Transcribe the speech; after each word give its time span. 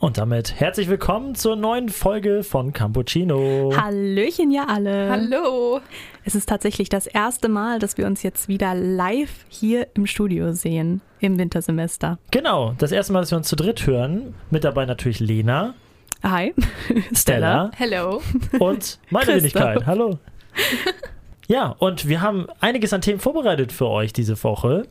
Und 0.00 0.16
damit 0.16 0.60
herzlich 0.60 0.88
willkommen 0.88 1.34
zur 1.34 1.56
neuen 1.56 1.88
Folge 1.88 2.44
von 2.44 2.72
Campuccino. 2.72 3.72
Hallöchen, 3.76 4.52
ja 4.52 4.66
alle. 4.68 5.10
Hallo. 5.10 5.80
Es 6.24 6.36
ist 6.36 6.48
tatsächlich 6.48 6.88
das 6.88 7.08
erste 7.08 7.48
Mal, 7.48 7.80
dass 7.80 7.98
wir 7.98 8.06
uns 8.06 8.22
jetzt 8.22 8.46
wieder 8.46 8.76
live 8.76 9.44
hier 9.48 9.88
im 9.94 10.06
Studio 10.06 10.52
sehen, 10.52 11.00
im 11.18 11.36
Wintersemester. 11.36 12.20
Genau, 12.30 12.76
das 12.78 12.92
erste 12.92 13.12
Mal, 13.12 13.20
dass 13.20 13.32
wir 13.32 13.38
uns 13.38 13.48
zu 13.48 13.56
dritt 13.56 13.88
hören. 13.88 14.34
Mit 14.50 14.62
dabei 14.62 14.86
natürlich 14.86 15.18
Lena. 15.18 15.74
Hi. 16.22 16.54
Stella. 17.12 17.72
Hello. 17.74 18.22
Und 18.60 19.00
meine 19.10 19.34
Wenigkeit. 19.34 19.84
Hallo. 19.86 20.18
Ja, 21.50 21.74
und 21.78 22.06
wir 22.06 22.20
haben 22.20 22.46
einiges 22.60 22.92
an 22.92 23.00
Themen 23.00 23.20
vorbereitet 23.20 23.72
für 23.72 23.86
euch 23.86 24.12
diese 24.12 24.44
Woche. 24.44 24.86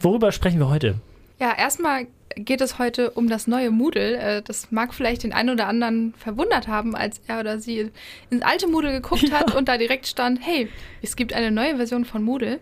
Worüber 0.00 0.32
sprechen 0.32 0.58
wir 0.58 0.68
heute? 0.68 0.96
Ja, 1.38 1.56
erstmal 1.56 2.08
geht 2.36 2.60
es 2.60 2.78
heute 2.78 3.10
um 3.10 3.28
das 3.28 3.46
neue 3.46 3.70
Moodle. 3.70 4.16
Äh, 4.16 4.42
das 4.42 4.70
mag 4.70 4.94
vielleicht 4.94 5.22
den 5.22 5.32
einen 5.32 5.50
oder 5.50 5.68
anderen 5.68 6.14
verwundert 6.16 6.68
haben, 6.68 6.94
als 6.94 7.20
er 7.26 7.40
oder 7.40 7.58
sie 7.58 7.90
ins 8.30 8.42
alte 8.42 8.68
Moodle 8.68 8.92
geguckt 8.92 9.28
ja. 9.28 9.40
hat 9.40 9.54
und 9.54 9.68
da 9.68 9.78
direkt 9.78 10.06
stand, 10.06 10.40
hey, 10.42 10.68
es 11.02 11.16
gibt 11.16 11.32
eine 11.32 11.50
neue 11.50 11.76
Version 11.76 12.04
von 12.04 12.22
Moodle. 12.22 12.60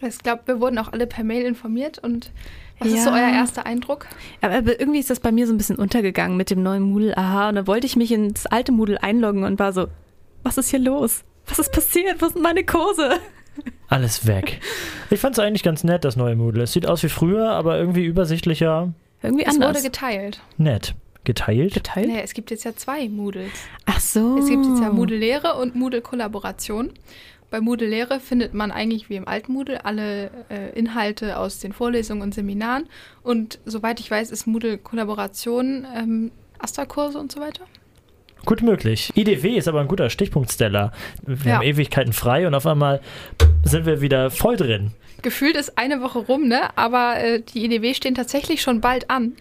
Ich 0.00 0.18
glaube, 0.18 0.42
wir 0.46 0.60
wurden 0.60 0.78
auch 0.78 0.92
alle 0.92 1.06
per 1.06 1.24
Mail 1.24 1.44
informiert 1.44 1.98
und 1.98 2.30
was 2.78 2.88
ja. 2.88 2.96
ist 2.96 3.04
so 3.04 3.10
euer 3.10 3.30
erster 3.30 3.66
Eindruck? 3.66 4.06
Aber 4.40 4.78
irgendwie 4.78 4.98
ist 4.98 5.10
das 5.10 5.20
bei 5.20 5.30
mir 5.30 5.46
so 5.46 5.54
ein 5.54 5.58
bisschen 5.58 5.76
untergegangen 5.76 6.36
mit 6.36 6.50
dem 6.50 6.62
neuen 6.62 6.82
Moodle. 6.82 7.16
Aha, 7.16 7.48
und 7.48 7.54
dann 7.54 7.66
wollte 7.66 7.86
ich 7.86 7.96
mich 7.96 8.10
ins 8.10 8.46
alte 8.46 8.72
Moodle 8.72 9.02
einloggen 9.02 9.44
und 9.44 9.58
war 9.58 9.72
so, 9.72 9.86
was 10.42 10.58
ist 10.58 10.70
hier 10.70 10.80
los? 10.80 11.22
Was 11.46 11.58
ist 11.58 11.72
passiert? 11.72 12.20
Wo 12.20 12.28
sind 12.28 12.42
meine 12.42 12.64
Kurse? 12.64 13.20
Alles 13.88 14.26
weg. 14.26 14.60
Ich 15.10 15.20
fand 15.20 15.36
es 15.36 15.38
eigentlich 15.38 15.62
ganz 15.62 15.84
nett, 15.84 16.04
das 16.04 16.16
neue 16.16 16.36
Moodle. 16.36 16.62
Es 16.62 16.72
sieht 16.72 16.86
aus 16.86 17.02
wie 17.02 17.08
früher, 17.08 17.50
aber 17.50 17.78
irgendwie 17.78 18.04
übersichtlicher. 18.04 18.92
Irgendwie 19.22 19.46
anders. 19.46 19.70
Es 19.70 19.76
wurde 19.76 19.90
geteilt. 19.90 20.40
Nett. 20.56 20.94
Geteilt? 21.24 21.72
Geteilt? 21.72 22.08
Nee, 22.08 22.20
es 22.22 22.34
gibt 22.34 22.50
jetzt 22.50 22.64
ja 22.64 22.76
zwei 22.76 23.08
Moodles. 23.08 23.52
Ach 23.86 24.00
so. 24.00 24.38
Es 24.38 24.48
gibt 24.48 24.64
jetzt 24.66 24.80
ja 24.80 24.90
Moodle 24.90 25.16
Lehre 25.16 25.54
und 25.54 25.74
Moodle 25.74 26.02
Kollaboration. 26.02 26.92
Bei 27.50 27.60
Moodle 27.60 27.88
Lehre 27.88 28.20
findet 28.20 28.52
man 28.52 28.70
eigentlich 28.70 29.08
wie 29.08 29.16
im 29.16 29.26
alten 29.26 29.52
Moodle 29.52 29.84
alle 29.84 30.30
äh, 30.50 30.78
Inhalte 30.78 31.38
aus 31.38 31.60
den 31.60 31.72
Vorlesungen 31.72 32.20
und 32.20 32.34
Seminaren. 32.34 32.88
Und 33.22 33.58
soweit 33.64 34.00
ich 34.00 34.10
weiß, 34.10 34.30
ist 34.32 34.46
Moodle 34.46 34.76
Kollaboration 34.76 35.86
ähm, 35.94 36.30
Astra-Kurse 36.58 37.18
und 37.18 37.32
so 37.32 37.40
weiter. 37.40 37.64
Gut 38.44 38.62
möglich. 38.62 39.10
IDW 39.14 39.56
ist 39.56 39.68
aber 39.68 39.80
ein 39.80 39.88
guter 39.88 40.10
Stichpunktsteller. 40.10 40.92
Wir 41.22 41.50
ja. 41.50 41.56
haben 41.56 41.62
Ewigkeiten 41.62 42.12
frei 42.12 42.46
und 42.46 42.54
auf 42.54 42.66
einmal 42.66 43.00
sind 43.64 43.86
wir 43.86 44.00
wieder 44.00 44.30
voll 44.30 44.56
drin. 44.56 44.90
Gefühlt 45.22 45.56
ist 45.56 45.78
eine 45.78 46.02
Woche 46.02 46.18
rum, 46.18 46.48
ne? 46.48 46.76
Aber 46.76 47.16
äh, 47.18 47.40
die 47.40 47.64
IDW 47.64 47.94
stehen 47.94 48.14
tatsächlich 48.14 48.60
schon 48.60 48.80
bald 48.80 49.08
an. 49.10 49.32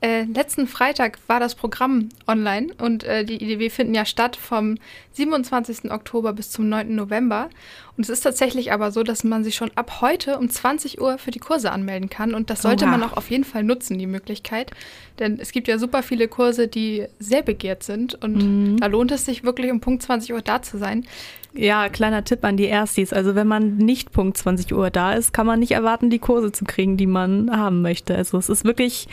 Äh, 0.00 0.24
letzten 0.24 0.68
Freitag 0.68 1.18
war 1.26 1.40
das 1.40 1.56
Programm 1.56 2.10
online 2.28 2.68
und 2.78 3.02
äh, 3.02 3.24
die 3.24 3.42
IDW 3.42 3.68
finden 3.68 3.94
ja 3.94 4.04
statt 4.04 4.36
vom 4.36 4.76
27. 5.14 5.90
Oktober 5.90 6.32
bis 6.32 6.52
zum 6.52 6.68
9. 6.68 6.94
November. 6.94 7.50
Und 7.96 8.04
es 8.04 8.08
ist 8.08 8.20
tatsächlich 8.20 8.70
aber 8.72 8.92
so, 8.92 9.02
dass 9.02 9.24
man 9.24 9.42
sich 9.42 9.56
schon 9.56 9.72
ab 9.74 10.00
heute 10.00 10.38
um 10.38 10.48
20 10.48 11.00
Uhr 11.00 11.18
für 11.18 11.32
die 11.32 11.40
Kurse 11.40 11.72
anmelden 11.72 12.08
kann. 12.08 12.32
Und 12.32 12.48
das 12.48 12.62
sollte 12.62 12.84
Oha. 12.84 12.92
man 12.92 13.02
auch 13.02 13.14
auf 13.14 13.28
jeden 13.28 13.42
Fall 13.42 13.64
nutzen, 13.64 13.98
die 13.98 14.06
Möglichkeit. 14.06 14.70
Denn 15.18 15.40
es 15.40 15.50
gibt 15.50 15.66
ja 15.66 15.78
super 15.78 16.04
viele 16.04 16.28
Kurse, 16.28 16.68
die 16.68 17.06
sehr 17.18 17.42
begehrt 17.42 17.82
sind. 17.82 18.14
Und 18.22 18.36
mhm. 18.36 18.76
da 18.76 18.86
lohnt 18.86 19.10
es 19.10 19.24
sich 19.24 19.42
wirklich, 19.42 19.72
um 19.72 19.80
Punkt 19.80 20.04
20 20.04 20.32
Uhr 20.32 20.42
da 20.42 20.62
zu 20.62 20.78
sein. 20.78 21.06
Ja, 21.54 21.88
kleiner 21.88 22.22
Tipp 22.22 22.44
an 22.44 22.56
die 22.56 22.66
Erstis. 22.66 23.12
Also 23.12 23.34
wenn 23.34 23.48
man 23.48 23.78
nicht 23.78 24.12
Punkt 24.12 24.36
20 24.36 24.72
Uhr 24.72 24.90
da 24.90 25.14
ist, 25.14 25.32
kann 25.32 25.46
man 25.46 25.58
nicht 25.58 25.72
erwarten, 25.72 26.08
die 26.08 26.20
Kurse 26.20 26.52
zu 26.52 26.64
kriegen, 26.64 26.96
die 26.96 27.08
man 27.08 27.50
haben 27.50 27.82
möchte. 27.82 28.14
Also 28.14 28.38
es 28.38 28.48
ist 28.48 28.64
wirklich 28.64 29.08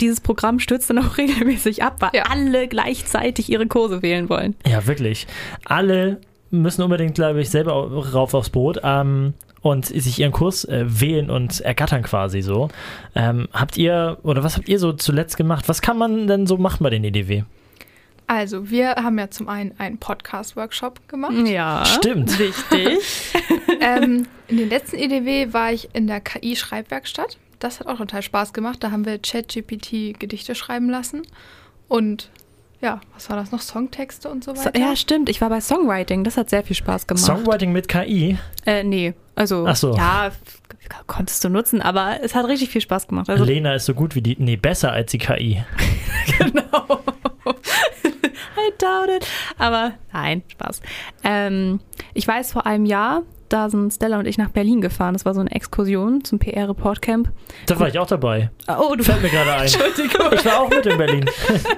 dieses 0.00 0.20
Programm 0.20 0.58
stürzt 0.58 0.90
dann 0.90 0.98
auch 0.98 1.16
regelmäßig 1.18 1.82
ab, 1.82 1.96
weil 2.00 2.10
ja. 2.14 2.24
alle 2.24 2.68
gleichzeitig 2.68 3.50
ihre 3.50 3.66
Kurse 3.66 4.02
wählen 4.02 4.28
wollen. 4.28 4.54
Ja, 4.66 4.86
wirklich. 4.86 5.26
Alle 5.64 6.20
müssen 6.50 6.82
unbedingt, 6.82 7.14
glaube 7.14 7.40
ich, 7.40 7.50
selber 7.50 7.72
rauf 7.72 8.34
aufs 8.34 8.50
Boot. 8.50 8.80
Ähm, 8.82 9.34
und 9.62 9.86
sich 9.86 10.18
ihren 10.18 10.32
Kurs 10.32 10.64
äh, 10.64 10.84
wählen 10.88 11.30
und 11.30 11.60
ergattern 11.60 12.02
quasi 12.02 12.42
so. 12.42 12.68
Ähm, 13.14 13.48
habt 13.52 13.78
ihr, 13.78 14.18
oder 14.24 14.42
was 14.42 14.56
habt 14.56 14.68
ihr 14.68 14.78
so 14.78 14.92
zuletzt 14.92 15.36
gemacht? 15.36 15.68
Was 15.68 15.80
kann 15.80 15.96
man 15.96 16.26
denn 16.26 16.46
so 16.46 16.58
machen 16.58 16.82
bei 16.82 16.90
den 16.90 17.04
EDW? 17.04 17.44
Also, 18.26 18.70
wir 18.70 18.94
haben 18.96 19.18
ja 19.18 19.30
zum 19.30 19.48
einen 19.48 19.72
einen 19.78 19.98
Podcast-Workshop 19.98 21.08
gemacht. 21.08 21.34
Ja, 21.46 21.84
stimmt. 21.84 22.38
Wichtig. 22.38 22.98
ähm, 23.80 24.26
in 24.48 24.56
den 24.56 24.68
letzten 24.68 24.96
EDW 24.96 25.52
war 25.52 25.72
ich 25.72 25.90
in 25.92 26.06
der 26.06 26.20
KI-Schreibwerkstatt 26.20 27.36
das 27.62 27.80
hat 27.80 27.86
auch 27.86 27.98
total 27.98 28.22
Spaß 28.22 28.52
gemacht. 28.52 28.82
Da 28.82 28.90
haben 28.90 29.04
wir 29.04 29.18
ChatGPT 29.18 30.18
Gedichte 30.18 30.54
schreiben 30.54 30.90
lassen. 30.90 31.22
Und 31.88 32.30
ja, 32.80 33.00
was 33.14 33.30
war 33.30 33.36
das 33.36 33.52
noch? 33.52 33.60
Songtexte 33.60 34.28
und 34.28 34.42
so 34.42 34.56
weiter? 34.56 34.72
So, 34.74 34.80
ja, 34.80 34.96
stimmt. 34.96 35.28
Ich 35.28 35.40
war 35.40 35.48
bei 35.48 35.60
Songwriting. 35.60 36.24
Das 36.24 36.36
hat 36.36 36.50
sehr 36.50 36.64
viel 36.64 36.74
Spaß 36.74 37.06
gemacht. 37.06 37.24
Songwriting 37.24 37.72
mit 37.72 37.86
KI? 37.86 38.38
Äh, 38.66 38.82
nee. 38.82 39.14
Also, 39.36 39.64
Ach 39.66 39.76
so. 39.76 39.94
ja, 39.94 40.32
konntest 41.06 41.44
du 41.44 41.48
nutzen, 41.48 41.80
aber 41.80 42.18
es 42.22 42.34
hat 42.34 42.46
richtig 42.48 42.70
viel 42.70 42.80
Spaß 42.80 43.06
gemacht. 43.06 43.30
Also, 43.30 43.44
Lena 43.44 43.74
ist 43.74 43.86
so 43.86 43.94
gut 43.94 44.14
wie 44.14 44.22
die, 44.22 44.36
nee, 44.38 44.56
besser 44.56 44.92
als 44.92 45.12
die 45.12 45.18
KI. 45.18 45.62
genau. 46.38 47.00
I 47.46 48.72
doubt 48.78 49.08
it. 49.16 49.26
Aber 49.58 49.92
nein, 50.12 50.42
Spaß. 50.48 50.82
Ähm, 51.24 51.80
ich 52.14 52.26
weiß, 52.26 52.52
vor 52.52 52.66
einem 52.66 52.84
Jahr 52.84 53.22
da 53.52 53.68
sind 53.68 53.92
Stella 53.92 54.18
und 54.18 54.26
ich 54.26 54.38
nach 54.38 54.50
Berlin 54.50 54.80
gefahren. 54.80 55.12
Das 55.12 55.24
war 55.24 55.34
so 55.34 55.40
eine 55.40 55.50
Exkursion 55.50 56.24
zum 56.24 56.38
PR-Report-Camp. 56.38 57.30
Da 57.66 57.78
war 57.78 57.88
ich 57.88 57.98
auch 57.98 58.06
dabei. 58.06 58.50
Oh, 58.68 58.94
du 58.96 59.04
fällt 59.04 59.22
mir 59.22 59.28
gerade 59.28 59.52
ein. 59.52 59.62
Entschuldigung. 59.62 60.32
Ich 60.32 60.44
war 60.44 60.60
auch 60.60 60.70
mit 60.70 60.86
in 60.86 60.96
Berlin. 60.96 61.24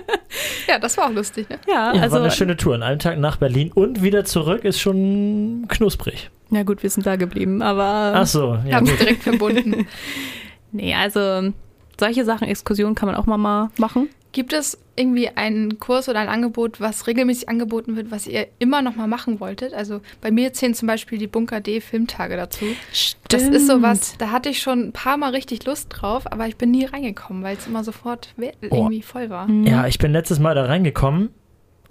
ja, 0.69 0.79
das 0.79 0.97
war 0.97 1.07
auch 1.07 1.13
lustig, 1.13 1.49
ne? 1.49 1.59
Ja, 1.67 1.93
ja 1.95 2.03
also 2.03 2.17
war 2.17 2.23
eine 2.23 2.31
schöne 2.31 2.57
Tour. 2.57 2.75
An 2.77 2.83
einem 2.83 2.99
Tag 2.99 3.19
nach 3.19 3.37
Berlin 3.37 3.73
und 3.75 4.03
wieder 4.03 4.25
zurück 4.25 4.65
ist 4.65 4.81
schon 4.81 5.67
knusprig. 5.69 6.31
Ja 6.51 6.63
gut, 6.63 6.83
wir 6.83 6.91
sind 6.91 7.07
da 7.07 7.17
geblieben, 7.17 7.63
aber 7.63 8.13
Ach 8.15 8.27
so, 8.27 8.59
ja, 8.67 8.77
haben 8.77 8.87
es 8.87 8.97
direkt 8.97 9.23
verbunden. 9.25 9.87
nee, 10.73 10.95
also 10.95 11.53
solche 11.99 12.25
Sachen, 12.25 12.47
Exkursionen 12.47 12.95
kann 12.95 13.09
man 13.09 13.17
auch 13.17 13.27
mal 13.27 13.71
machen. 13.79 14.09
Gibt 14.35 14.53
es 14.53 14.77
irgendwie 14.97 15.29
einen 15.29 15.79
Kurs 15.79 16.09
oder 16.09 16.19
ein 16.19 16.29
Angebot, 16.29 16.81
was 16.81 17.07
regelmäßig 17.07 17.49
angeboten 17.49 17.95
wird, 17.95 18.11
was 18.11 18.27
ihr 18.27 18.49
immer 18.59 18.83
noch 18.83 18.97
mal 18.97 19.07
machen 19.07 19.39
wolltet? 19.39 19.73
Also 19.73 20.01
bei 20.21 20.33
mir 20.33 20.53
zählen 20.53 20.75
zum 20.75 20.89
Beispiel 20.89 21.19
die 21.19 21.29
Bunker 21.29 21.61
D 21.61 21.81
Filmtage 21.81 22.37
dazu. 22.37 22.65
Stimmt. 22.93 23.33
Das 23.33 23.43
ist 23.45 23.69
sowas, 23.69 24.17
da 24.19 24.33
hatte 24.33 24.49
ich 24.49 24.61
schon 24.61 24.89
ein 24.89 24.93
paar 24.93 25.19
Mal 25.19 25.31
richtig 25.31 25.65
Lust 25.67 25.87
drauf, 25.91 26.31
aber 26.33 26.49
ich 26.49 26.57
bin 26.57 26.73
nie 26.73 26.85
reingekommen, 26.85 27.45
weil 27.45 27.57
es 27.57 27.69
immer 27.69 27.85
sofort 27.85 28.35
irgendwie 28.37 29.05
oh. 29.05 29.07
voll 29.07 29.31
war. 29.31 29.47
Mhm. 29.47 29.69
Ja, 29.69 29.87
ich 29.87 29.99
bin 29.99 30.11
letztes 30.11 30.41
Mal 30.41 30.57
da 30.57 30.65
reingekommen 30.65 31.31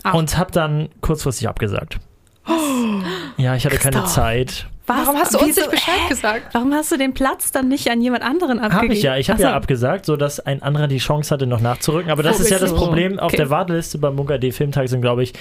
Ach. 0.04 0.14
und 0.14 0.38
habe 0.38 0.52
dann 0.52 0.90
kurzfristig 1.00 1.48
abgesagt. 1.48 2.00
Was? 2.46 2.60
Ja, 3.38 3.56
ich 3.56 3.66
hatte 3.66 3.78
Christoph. 3.78 3.94
keine 3.94 4.06
Zeit. 4.06 4.68
Was? 4.86 5.08
Warum 5.08 5.20
hast 5.20 5.34
du 5.34 5.40
uns 5.40 5.56
nicht 5.56 5.72
Bescheid 5.72 6.00
äh? 6.06 6.10
gesagt? 6.10 6.54
Warum 6.54 6.74
hast 6.74 6.92
du 6.92 6.98
den 6.98 7.14
Platz 7.14 7.52
dann 7.52 7.70
nicht 7.70 7.90
an 7.90 8.02
jemand 8.02 8.24
anderen 8.24 8.60
abgegeben? 8.60 8.90
Habe 8.90 8.94
ich 8.94 9.04
ja. 9.04 9.18
Ich 9.18 9.30
habe 9.30 9.42
ja 9.42 9.54
abgesagt, 9.54 10.06
sodass 10.06 10.40
ein 10.40 10.62
anderer 10.62 10.88
die 10.88 10.98
Chance 10.98 11.34
hatte, 11.34 11.48
noch 11.48 11.62
nachzurücken. 11.62 12.12
Aber 12.12 12.24
das 12.24 12.40
oh, 12.40 12.44
ist 12.44 12.50
ja 12.50 12.60
das 12.60 12.74
Problem. 12.74 13.18
Auf 13.18 13.32
der 13.32 13.50
Warteliste 13.50 13.98
beim 13.98 14.16
Bunker 14.16 14.40
D 14.40 14.52
Filmtag 14.52 14.90
sind, 14.90 15.02
glaube 15.02 15.24
ich, 15.24 15.34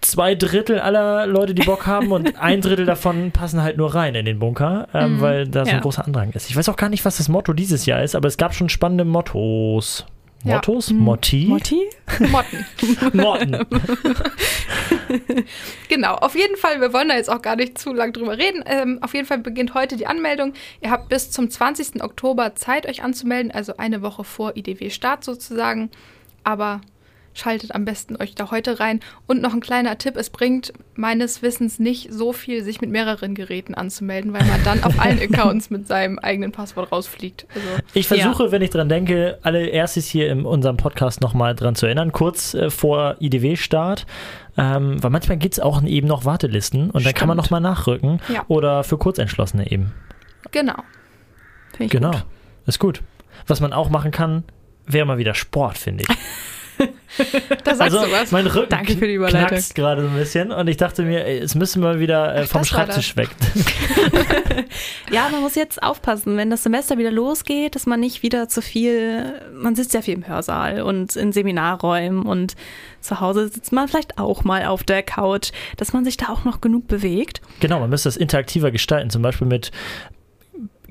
zwei 0.00 0.34
Drittel 0.34 0.80
aller 0.80 1.26
Leute, 1.26 1.54
die 1.54 1.62
Bock 1.62 1.86
haben 1.86 2.12
und 2.12 2.36
ein 2.40 2.60
Drittel 2.60 2.84
davon 2.84 3.30
passen 3.30 3.62
halt 3.62 3.76
nur 3.76 3.94
rein 3.94 4.14
in 4.14 4.24
den 4.24 4.38
Bunker, 4.38 4.88
ähm, 4.92 5.16
mhm. 5.16 5.20
weil 5.20 5.48
da 5.48 5.64
so 5.64 5.70
ein 5.70 5.76
ja. 5.76 5.82
großer 5.82 6.04
Andrang 6.04 6.30
ist. 6.32 6.50
Ich 6.50 6.56
weiß 6.56 6.68
auch 6.68 6.76
gar 6.76 6.88
nicht, 6.88 7.04
was 7.04 7.16
das 7.18 7.28
Motto 7.28 7.52
dieses 7.52 7.86
Jahr 7.86 8.02
ist, 8.02 8.14
aber 8.14 8.28
es 8.28 8.36
gab 8.36 8.54
schon 8.54 8.68
spannende 8.68 9.04
Mottos. 9.04 10.04
Mottos? 10.42 10.90
Ja. 10.90 10.96
Motti? 10.96 11.46
Motti? 11.46 11.80
Motten. 12.30 12.66
Motten. 13.12 13.66
genau, 15.88 16.14
auf 16.14 16.34
jeden 16.34 16.56
Fall, 16.56 16.80
wir 16.80 16.92
wollen 16.92 17.08
da 17.08 17.16
jetzt 17.16 17.30
auch 17.30 17.42
gar 17.42 17.56
nicht 17.56 17.78
zu 17.78 17.92
lang 17.92 18.12
drüber 18.12 18.38
reden. 18.38 18.64
Ähm, 18.66 18.98
auf 19.02 19.14
jeden 19.14 19.26
Fall 19.26 19.38
beginnt 19.38 19.74
heute 19.74 19.96
die 19.96 20.06
Anmeldung. 20.06 20.54
Ihr 20.80 20.90
habt 20.90 21.08
bis 21.08 21.30
zum 21.30 21.50
20. 21.50 22.02
Oktober 22.02 22.54
Zeit, 22.54 22.86
euch 22.86 23.02
anzumelden, 23.02 23.52
also 23.52 23.76
eine 23.76 24.02
Woche 24.02 24.24
vor 24.24 24.56
IDW-Start 24.56 25.22
sozusagen. 25.24 25.90
Aber 26.44 26.80
schaltet 27.34 27.74
am 27.74 27.84
besten 27.84 28.16
euch 28.16 28.34
da 28.34 28.50
heute 28.50 28.80
rein. 28.80 29.00
Und 29.26 29.42
noch 29.42 29.52
ein 29.52 29.60
kleiner 29.60 29.98
Tipp, 29.98 30.16
es 30.16 30.30
bringt 30.30 30.72
meines 30.94 31.42
Wissens 31.42 31.78
nicht 31.78 32.12
so 32.12 32.32
viel, 32.32 32.62
sich 32.62 32.80
mit 32.80 32.90
mehreren 32.90 33.34
Geräten 33.34 33.74
anzumelden, 33.74 34.32
weil 34.32 34.44
man 34.44 34.62
dann 34.64 34.84
auf 34.84 34.98
allen 34.98 35.18
Accounts 35.22 35.70
mit 35.70 35.86
seinem 35.86 36.18
eigenen 36.18 36.52
Passwort 36.52 36.92
rausfliegt. 36.92 37.46
Also, 37.54 37.66
ich 37.94 38.08
versuche, 38.08 38.44
ja. 38.44 38.52
wenn 38.52 38.62
ich 38.62 38.70
dran 38.70 38.88
denke, 38.88 39.38
alle 39.42 39.66
erstes 39.66 40.06
hier 40.06 40.30
in 40.30 40.44
unserem 40.44 40.76
Podcast 40.76 41.20
nochmal 41.20 41.54
dran 41.54 41.74
zu 41.74 41.86
erinnern, 41.86 42.12
kurz 42.12 42.54
äh, 42.54 42.70
vor 42.70 43.16
IDW-Start. 43.20 44.06
Ähm, 44.58 45.02
weil 45.02 45.10
manchmal 45.10 45.38
gibt 45.38 45.54
es 45.54 45.60
auch 45.60 45.82
eben 45.82 46.06
noch 46.06 46.26
Wartelisten 46.26 46.82
und 46.82 46.88
Stimmt. 46.90 47.06
dann 47.06 47.14
kann 47.14 47.28
man 47.28 47.38
nochmal 47.38 47.60
nachrücken. 47.62 48.20
Ja. 48.28 48.44
Oder 48.48 48.84
für 48.84 48.98
Kurzentschlossene 48.98 49.70
eben. 49.70 49.92
Genau. 50.50 50.76
Genau. 51.78 52.10
Gut. 52.10 52.24
Ist 52.66 52.78
gut. 52.78 53.02
Was 53.46 53.60
man 53.60 53.72
auch 53.72 53.88
machen 53.88 54.10
kann, 54.10 54.44
wäre 54.86 55.06
mal 55.06 55.18
wieder 55.18 55.34
Sport, 55.34 55.78
finde 55.78 56.04
ich. 56.04 56.16
da 57.64 57.74
sagst 57.74 57.80
also, 57.80 58.04
du 58.04 58.12
was. 58.12 58.30
Mein 58.32 58.46
Rücken 58.46 58.68
Danke 58.70 58.96
für 58.96 59.06
die 59.06 59.14
Überleitung. 59.14 59.48
knackst 59.48 59.74
gerade 59.74 60.02
so 60.02 60.08
ein 60.08 60.14
bisschen 60.14 60.50
und 60.50 60.68
ich 60.68 60.76
dachte 60.76 61.02
mir, 61.02 61.26
es 61.26 61.54
müssen 61.54 61.82
wir 61.82 62.00
wieder 62.00 62.34
äh, 62.34 62.46
vom 62.46 62.62
Ach, 62.62 62.66
Schreibtisch 62.66 63.16
weg. 63.16 63.28
ja, 65.10 65.28
man 65.30 65.40
muss 65.40 65.54
jetzt 65.54 65.82
aufpassen, 65.82 66.36
wenn 66.36 66.50
das 66.50 66.62
Semester 66.62 66.98
wieder 66.98 67.10
losgeht, 67.10 67.74
dass 67.74 67.86
man 67.86 68.00
nicht 68.00 68.22
wieder 68.22 68.48
zu 68.48 68.62
viel, 68.62 69.34
man 69.54 69.74
sitzt 69.74 69.94
ja 69.94 70.02
viel 70.02 70.14
im 70.14 70.26
Hörsaal 70.26 70.82
und 70.82 71.16
in 71.16 71.32
Seminarräumen 71.32 72.22
und 72.22 72.54
zu 73.00 73.20
Hause 73.20 73.48
sitzt 73.48 73.72
man 73.72 73.88
vielleicht 73.88 74.18
auch 74.18 74.44
mal 74.44 74.66
auf 74.66 74.84
der 74.84 75.02
Couch, 75.02 75.50
dass 75.76 75.92
man 75.92 76.04
sich 76.04 76.16
da 76.16 76.28
auch 76.28 76.44
noch 76.44 76.60
genug 76.60 76.86
bewegt. 76.86 77.40
Genau, 77.60 77.80
man 77.80 77.90
müsste 77.90 78.08
das 78.08 78.16
interaktiver 78.16 78.70
gestalten, 78.70 79.10
zum 79.10 79.22
Beispiel 79.22 79.46
mit 79.46 79.70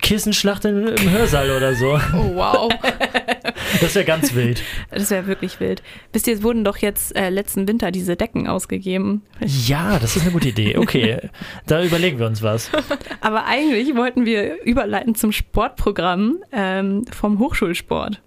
Kissenschlacht 0.01 0.65
im, 0.65 0.88
im 0.88 1.11
Hörsaal 1.11 1.49
oder 1.51 1.73
so. 1.75 1.93
Oh, 1.93 2.35
wow. 2.35 2.71
Das 3.79 3.95
wäre 3.95 4.06
ganz 4.06 4.33
wild. 4.35 4.63
Das 4.89 5.09
wäre 5.09 5.27
wirklich 5.27 5.59
wild. 5.59 5.81
Wisst 6.13 6.27
ihr, 6.27 6.33
es 6.33 6.44
wurden 6.44 6.63
doch 6.63 6.77
jetzt 6.77 7.15
äh, 7.15 7.29
letzten 7.29 7.68
Winter 7.68 7.91
diese 7.91 8.15
Decken 8.15 8.47
ausgegeben. 8.47 9.21
Ja, 9.39 10.00
das 10.00 10.15
ist 10.15 10.23
eine 10.23 10.31
gute 10.31 10.50
Idee. 10.50 10.77
Okay, 10.77 11.29
da 11.68 11.83
überlegen 11.83 12.19
wir 12.19 12.27
uns 12.27 12.41
was. 12.41 12.69
Aber 13.21 13.45
eigentlich 13.45 13.95
wollten 13.95 14.25
wir 14.25 14.62
überleiten 14.63 15.15
zum 15.15 15.31
Sportprogramm 15.31 16.44
ähm, 16.51 17.06
vom 17.12 17.39
Hochschulsport. 17.39 18.21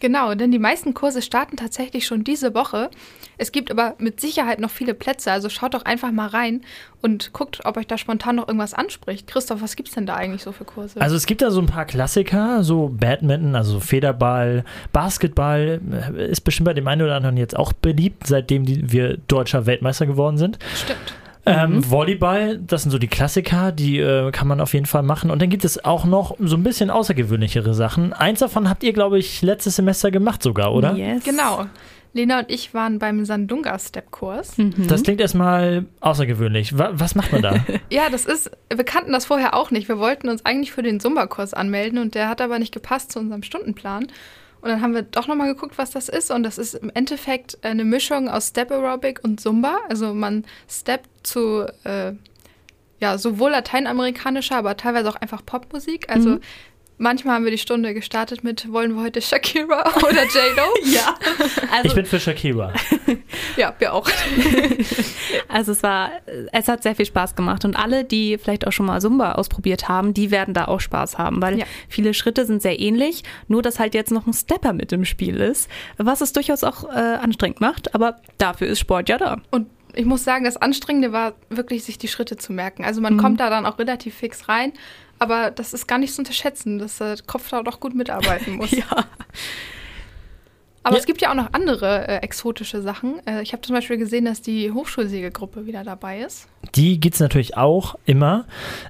Genau, 0.00 0.34
denn 0.34 0.50
die 0.50 0.58
meisten 0.58 0.92
Kurse 0.92 1.22
starten 1.22 1.56
tatsächlich 1.56 2.06
schon 2.06 2.24
diese 2.24 2.54
Woche. 2.54 2.90
Es 3.38 3.52
gibt 3.52 3.70
aber 3.70 3.94
mit 3.98 4.20
Sicherheit 4.20 4.60
noch 4.60 4.70
viele 4.70 4.94
Plätze, 4.94 5.32
also 5.32 5.48
schaut 5.48 5.74
doch 5.74 5.84
einfach 5.84 6.12
mal 6.12 6.28
rein 6.28 6.62
und 7.00 7.32
guckt, 7.32 7.60
ob 7.64 7.76
euch 7.76 7.86
da 7.86 7.96
spontan 7.98 8.36
noch 8.36 8.48
irgendwas 8.48 8.74
anspricht. 8.74 9.26
Christoph, 9.26 9.62
was 9.62 9.76
gibt 9.76 9.88
es 9.88 9.94
denn 9.94 10.06
da 10.06 10.14
eigentlich 10.14 10.42
so 10.42 10.52
für 10.52 10.64
Kurse? 10.64 11.00
Also 11.00 11.16
es 11.16 11.26
gibt 11.26 11.42
da 11.42 11.50
so 11.50 11.60
ein 11.60 11.66
paar 11.66 11.84
Klassiker, 11.84 12.62
so 12.62 12.88
Badminton, 12.88 13.56
also 13.56 13.80
Federball, 13.80 14.64
Basketball 14.92 15.80
äh, 16.16 16.30
ist 16.30 16.42
bestimmt 16.42 16.66
bei 16.66 16.74
dem 16.74 16.86
einen 16.86 17.02
oder 17.02 17.16
anderen 17.16 17.36
jetzt 17.36 17.56
auch 17.56 17.72
beliebt, 17.72 18.26
seitdem 18.26 18.66
wir 18.66 19.16
deutscher 19.28 19.66
Weltmeister 19.66 20.06
geworden 20.06 20.38
sind. 20.38 20.58
Stimmt. 20.74 21.14
Ähm, 21.46 21.76
mhm. 21.76 21.90
Volleyball, 21.90 22.58
das 22.58 22.82
sind 22.82 22.90
so 22.90 22.98
die 22.98 23.08
Klassiker, 23.08 23.70
die 23.70 23.98
äh, 23.98 24.30
kann 24.30 24.48
man 24.48 24.60
auf 24.60 24.72
jeden 24.72 24.86
Fall 24.86 25.02
machen. 25.02 25.30
Und 25.30 25.42
dann 25.42 25.50
gibt 25.50 25.64
es 25.64 25.84
auch 25.84 26.04
noch 26.04 26.36
so 26.38 26.56
ein 26.56 26.62
bisschen 26.62 26.90
außergewöhnlichere 26.90 27.74
Sachen. 27.74 28.12
Eins 28.12 28.38
davon 28.38 28.68
habt 28.68 28.82
ihr, 28.82 28.92
glaube 28.92 29.18
ich, 29.18 29.42
letztes 29.42 29.76
Semester 29.76 30.10
gemacht 30.10 30.42
sogar, 30.42 30.72
oder? 30.72 30.94
Yes. 30.94 31.24
Genau. 31.24 31.66
Lena 32.14 32.38
und 32.38 32.50
ich 32.50 32.72
waren 32.72 33.00
beim 33.00 33.24
Sandunga-Step-Kurs. 33.24 34.56
Mhm. 34.56 34.86
Das 34.86 35.02
klingt 35.02 35.20
erstmal 35.20 35.84
außergewöhnlich. 36.00 36.78
Was 36.78 37.16
macht 37.16 37.32
man 37.32 37.42
da? 37.42 37.56
ja, 37.90 38.08
das 38.08 38.24
ist, 38.24 38.52
wir 38.74 38.84
kannten 38.84 39.12
das 39.12 39.26
vorher 39.26 39.54
auch 39.54 39.72
nicht. 39.72 39.88
Wir 39.88 39.98
wollten 39.98 40.28
uns 40.28 40.46
eigentlich 40.46 40.72
für 40.72 40.82
den 40.82 41.00
Zumba-Kurs 41.00 41.54
anmelden 41.54 41.98
und 41.98 42.14
der 42.14 42.28
hat 42.28 42.40
aber 42.40 42.60
nicht 42.60 42.72
gepasst 42.72 43.10
zu 43.12 43.18
unserem 43.18 43.42
Stundenplan. 43.42 44.06
Und 44.64 44.70
dann 44.70 44.80
haben 44.80 44.94
wir 44.94 45.02
doch 45.02 45.26
nochmal 45.26 45.52
geguckt, 45.52 45.76
was 45.76 45.90
das 45.90 46.08
ist. 46.08 46.30
Und 46.30 46.42
das 46.42 46.56
ist 46.56 46.72
im 46.72 46.90
Endeffekt 46.94 47.58
eine 47.62 47.84
Mischung 47.84 48.30
aus 48.30 48.48
Step 48.48 48.70
Aerobic 48.70 49.22
und 49.22 49.38
Zumba. 49.38 49.76
Also 49.90 50.14
man 50.14 50.46
steppt 50.66 51.26
zu 51.26 51.66
äh, 51.84 52.14
ja, 52.98 53.18
sowohl 53.18 53.50
lateinamerikanischer, 53.50 54.56
aber 54.56 54.74
teilweise 54.78 55.10
auch 55.10 55.16
einfach 55.16 55.44
Popmusik. 55.44 56.08
Also 56.08 56.30
mhm. 56.30 56.40
Manchmal 56.96 57.34
haben 57.34 57.44
wir 57.44 57.50
die 57.50 57.58
Stunde 57.58 57.92
gestartet 57.92 58.44
mit, 58.44 58.70
wollen 58.72 58.94
wir 58.94 59.02
heute 59.02 59.20
Shakira 59.20 59.84
oder 59.96 60.22
J-Lo? 60.24 60.62
ja. 60.92 61.14
Also, 61.72 61.88
ich 61.88 61.94
bin 61.94 62.06
für 62.06 62.20
Shakira. 62.20 62.72
ja, 63.56 63.74
wir 63.78 63.92
auch. 63.92 64.08
also 65.48 65.72
es 65.72 65.82
war, 65.82 66.12
es 66.52 66.68
hat 66.68 66.84
sehr 66.84 66.94
viel 66.94 67.06
Spaß 67.06 67.34
gemacht 67.34 67.64
und 67.64 67.74
alle, 67.74 68.04
die 68.04 68.38
vielleicht 68.38 68.66
auch 68.66 68.72
schon 68.72 68.86
mal 68.86 69.00
Zumba 69.00 69.32
ausprobiert 69.32 69.88
haben, 69.88 70.14
die 70.14 70.30
werden 70.30 70.54
da 70.54 70.66
auch 70.66 70.80
Spaß 70.80 71.18
haben, 71.18 71.42
weil 71.42 71.58
ja. 71.58 71.64
viele 71.88 72.14
Schritte 72.14 72.46
sind 72.46 72.62
sehr 72.62 72.78
ähnlich, 72.78 73.24
nur 73.48 73.60
dass 73.60 73.80
halt 73.80 73.94
jetzt 73.94 74.12
noch 74.12 74.26
ein 74.26 74.32
Stepper 74.32 74.72
mit 74.72 74.92
im 74.92 75.04
Spiel 75.04 75.40
ist, 75.40 75.68
was 75.96 76.20
es 76.20 76.32
durchaus 76.32 76.62
auch 76.62 76.84
äh, 76.84 76.98
anstrengend 76.98 77.60
macht, 77.60 77.94
aber 77.94 78.20
dafür 78.38 78.68
ist 78.68 78.78
Sport 78.78 79.08
ja 79.08 79.18
da. 79.18 79.38
Und 79.50 79.66
ich 79.96 80.04
muss 80.04 80.24
sagen, 80.24 80.44
das 80.44 80.56
Anstrengende 80.56 81.12
war 81.12 81.34
wirklich, 81.50 81.84
sich 81.84 81.98
die 81.98 82.08
Schritte 82.08 82.36
zu 82.36 82.52
merken. 82.52 82.84
Also 82.84 83.00
man 83.00 83.14
mhm. 83.14 83.18
kommt 83.18 83.40
da 83.40 83.50
dann 83.50 83.66
auch 83.66 83.78
relativ 83.78 84.14
fix 84.14 84.48
rein 84.48 84.72
aber 85.18 85.50
das 85.50 85.74
ist 85.74 85.86
gar 85.86 85.98
nicht 85.98 86.14
zu 86.14 86.20
unterschätzen, 86.20 86.78
dass 86.78 86.98
der 86.98 87.16
Kopf 87.26 87.50
da 87.50 87.62
doch 87.62 87.80
gut 87.80 87.94
mitarbeiten 87.94 88.56
muss. 88.56 88.70
ja. 88.70 88.84
Aber 90.82 90.96
ja. 90.96 91.00
es 91.00 91.06
gibt 91.06 91.22
ja 91.22 91.30
auch 91.30 91.34
noch 91.34 91.54
andere 91.54 92.06
äh, 92.08 92.16
exotische 92.18 92.82
Sachen. 92.82 93.26
Äh, 93.26 93.40
ich 93.42 93.54
habe 93.54 93.62
zum 93.62 93.74
Beispiel 93.74 93.96
gesehen, 93.96 94.26
dass 94.26 94.42
die 94.42 94.70
Hochschulsegelgruppe 94.70 95.64
wieder 95.64 95.82
dabei 95.82 96.20
ist. 96.20 96.46
Die 96.74 97.00
gibt 97.00 97.14
es 97.14 97.20
natürlich 97.20 97.56
auch 97.56 97.94
immer. 98.04 98.44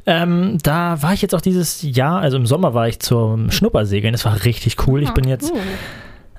Ähm, 0.05 0.59
da 0.61 1.03
war 1.03 1.13
ich 1.13 1.23
jetzt 1.23 1.37
auch 1.37 1.41
dieses 1.41 1.83
Jahr, 1.83 2.21
also 2.21 2.37
im 2.37 2.47
Sommer 2.47 2.75
war 2.75 2.89
ich 2.89 2.99
zum 2.99 3.53
Schnuppersegeln. 3.53 4.11
Das 4.11 4.25
war 4.25 4.45
richtig 4.45 4.89
cool. 4.89 5.05
Ich 5.05 5.11
ah, 5.11 5.13
bin 5.13 5.29
jetzt. 5.29 5.53
Uh 5.53 5.59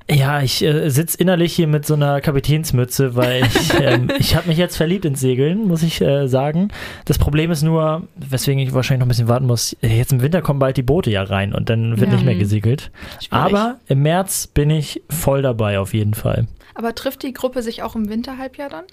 ja, 0.10 0.42
ich 0.42 0.64
äh, 0.64 0.90
sitze 0.90 1.18
innerlich 1.18 1.56
hier 1.56 1.68
mit 1.68 1.86
so 1.86 1.96
einer 1.96 2.22
Kapitänsmütze, 2.22 3.16
weil 3.16 3.46
ich, 3.46 3.74
ähm, 3.82 4.10
ich 4.20 4.36
habe 4.36 4.48
mich 4.48 4.58
jetzt 4.58 4.78
verliebt 4.78 5.06
ins 5.06 5.20
Segeln, 5.20 5.68
muss 5.68 5.82
ich 5.82 6.00
äh, 6.02 6.28
sagen. 6.28 6.70
Das 7.06 7.18
Problem 7.18 7.50
ist 7.50 7.64
nur, 7.64 8.04
weswegen 8.16 8.60
ich 8.60 8.74
wahrscheinlich 8.74 9.00
noch 9.00 9.08
ein 9.08 9.10
bisschen 9.10 9.28
warten 9.28 9.48
muss, 9.48 9.76
jetzt 9.82 10.12
im 10.12 10.22
Winter 10.22 10.42
kommen 10.42 10.60
bald 10.60 10.78
die 10.78 10.84
Boote 10.84 11.10
ja 11.10 11.24
rein 11.24 11.54
und 11.54 11.70
dann 11.70 12.00
wird 12.00 12.10
ja. 12.10 12.16
nicht 12.16 12.26
mehr 12.26 12.36
gesegelt. 12.36 12.92
Schwierig. 13.20 13.32
Aber 13.32 13.80
im 13.88 14.04
März 14.04 14.48
bin 14.48 14.70
ich 14.70 15.02
voll 15.10 15.42
dabei 15.42 15.80
auf 15.80 15.94
jeden 15.94 16.14
Fall. 16.14 16.48
Aber 16.76 16.94
trifft 16.94 17.24
die 17.24 17.32
Gruppe 17.32 17.62
sich 17.62 17.84
auch 17.84 17.96
im 17.96 18.10
Winterhalbjahr 18.10 18.70
dann? 18.70 18.84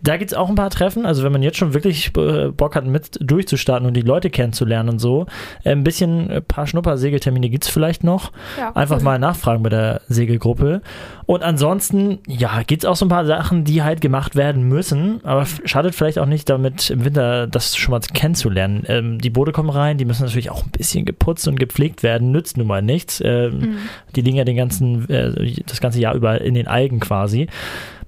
Da 0.00 0.16
gibt 0.16 0.30
es 0.30 0.36
auch 0.36 0.48
ein 0.48 0.54
paar 0.54 0.70
Treffen. 0.70 1.04
Also 1.04 1.24
wenn 1.24 1.32
man 1.32 1.42
jetzt 1.42 1.58
schon 1.58 1.74
wirklich 1.74 2.16
äh, 2.16 2.50
Bock 2.50 2.76
hat, 2.76 2.86
mit 2.86 3.18
durchzustarten 3.20 3.88
und 3.88 3.94
die 3.94 4.02
Leute 4.02 4.30
kennenzulernen 4.30 4.88
und 4.88 4.98
so, 5.00 5.26
äh, 5.64 5.72
ein 5.72 5.82
bisschen, 5.82 6.30
ein 6.30 6.44
paar 6.44 6.68
Schnupper-Segeltermine 6.68 7.48
gibt 7.50 7.64
es 7.64 7.70
vielleicht 7.70 8.04
noch. 8.04 8.30
Ja, 8.56 8.70
Einfach 8.76 9.00
mal 9.02 9.18
nachfragen 9.18 9.64
bei 9.64 9.70
der 9.70 10.02
Segelgruppe. 10.08 10.80
Und 11.26 11.42
ansonsten, 11.42 12.20
ja, 12.28 12.62
gibt 12.62 12.84
es 12.84 12.88
auch 12.88 12.94
so 12.94 13.06
ein 13.06 13.08
paar 13.08 13.26
Sachen, 13.26 13.64
die 13.64 13.82
halt 13.82 14.00
gemacht 14.00 14.36
werden 14.36 14.68
müssen. 14.68 15.20
Aber 15.24 15.44
schadet 15.64 15.96
vielleicht 15.96 16.20
auch 16.20 16.26
nicht 16.26 16.48
damit, 16.48 16.90
im 16.90 17.04
Winter 17.04 17.48
das 17.48 17.76
schon 17.76 17.90
mal 17.90 18.00
kennenzulernen. 18.00 18.84
Ähm, 18.86 19.18
die 19.18 19.30
Boote 19.30 19.50
kommen 19.50 19.70
rein, 19.70 19.98
die 19.98 20.04
müssen 20.04 20.22
natürlich 20.22 20.50
auch 20.50 20.64
ein 20.64 20.70
bisschen 20.70 21.04
geputzt 21.04 21.48
und 21.48 21.58
gepflegt 21.58 22.04
werden. 22.04 22.30
Nützt 22.30 22.58
nun 22.58 22.68
mal 22.68 22.82
nichts. 22.82 23.20
Ähm, 23.24 23.58
mhm. 23.58 23.76
Die 24.14 24.20
liegen 24.20 24.36
ja 24.36 24.44
den 24.44 24.56
ganzen, 24.56 25.10
äh, 25.10 25.62
das 25.66 25.80
ganze 25.80 25.98
Jahr 25.98 26.14
über 26.14 26.40
in 26.40 26.54
den 26.54 26.68
Algen 26.68 27.00
quasi 27.00 27.23
quasi. 27.24 27.48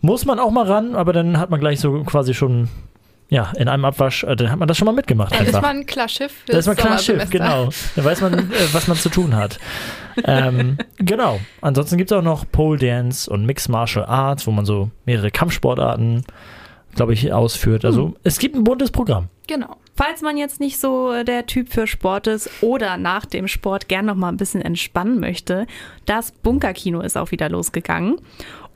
Muss 0.01 0.25
man 0.25 0.39
auch 0.39 0.51
mal 0.51 0.67
ran, 0.67 0.95
aber 0.95 1.13
dann 1.13 1.39
hat 1.39 1.51
man 1.51 1.59
gleich 1.59 1.81
so 1.81 2.05
quasi 2.05 2.35
schon 2.35 2.69
ja, 3.29 3.51
in 3.57 3.67
einem 3.67 3.85
Abwasch, 3.85 4.23
äh, 4.23 4.37
dann 4.37 4.53
hat 4.53 4.59
man 4.59 4.69
das 4.69 4.77
schon 4.77 4.87
mal 4.87 4.93
mitgemacht. 4.93 5.33
Dann 5.33 5.41
einfach. 5.41 5.55
ist 5.55 5.63
man 5.63 5.79
ein 5.79 5.87
Klarschiff. 5.87 6.45
Da 6.47 6.59
ist 6.59 6.67
man 6.67 6.76
ein 6.76 6.85
Klarschiff, 6.85 7.29
genau. 7.29 7.71
Dann 7.97 8.05
weiß 8.05 8.21
man, 8.21 8.38
äh, 8.38 8.45
was 8.73 8.87
man 8.87 8.97
zu 8.97 9.09
tun 9.09 9.35
hat. 9.35 9.59
ähm, 10.23 10.79
genau. 10.99 11.40
Ansonsten 11.61 11.99
gibt 11.99 12.12
es 12.12 12.17
auch 12.17 12.23
noch 12.23 12.45
Pole 12.52 12.79
Dance 12.79 13.29
und 13.29 13.45
Mixed 13.45 13.69
Martial 13.69 14.05
Arts, 14.05 14.47
wo 14.47 14.52
man 14.52 14.64
so 14.64 14.90
mehrere 15.07 15.33
Kampfsportarten, 15.33 16.25
glaube 16.95 17.14
ich, 17.14 17.33
ausführt. 17.33 17.85
Also 17.85 18.07
hm. 18.07 18.17
es 18.23 18.38
gibt 18.38 18.55
ein 18.55 18.62
buntes 18.62 18.93
Programm. 18.93 19.29
Genau. 19.49 19.76
Falls 19.97 20.21
man 20.21 20.37
jetzt 20.37 20.61
nicht 20.61 20.79
so 20.79 21.25
der 21.25 21.47
Typ 21.47 21.73
für 21.73 21.88
Sport 21.88 22.29
ist 22.29 22.50
oder 22.61 22.97
nach 22.97 23.26
dem 23.26 23.49
Sport 23.49 23.88
gern 23.88 24.07
noch 24.07 24.14
mal 24.14 24.29
ein 24.29 24.37
bisschen 24.37 24.61
entspannen 24.61 25.19
möchte, 25.19 25.67
das 26.05 26.31
Bunkerkino 26.31 27.00
ist 27.00 27.17
auch 27.17 27.33
wieder 27.33 27.49
losgegangen. 27.49 28.19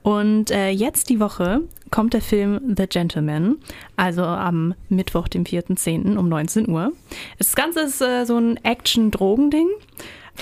Und 0.03 0.51
äh, 0.51 0.71
jetzt 0.71 1.11
die 1.11 1.21
Woche 1.21 1.63
kommt 1.91 2.15
der 2.15 2.23
Film 2.23 2.75
The 2.77 2.87
Gentleman, 2.87 3.57
also 3.97 4.23
am 4.23 4.75
Mittwoch, 4.89 5.29
dem 5.29 5.45
4.10. 5.45 6.17
um 6.17 6.29
19 6.29 6.69
Uhr. 6.69 6.93
Das 7.39 7.55
Ganze 7.55 7.81
ist 7.81 8.01
äh, 8.01 8.25
so 8.25 8.39
ein 8.39 8.57
Action-Drogending. 8.65 9.69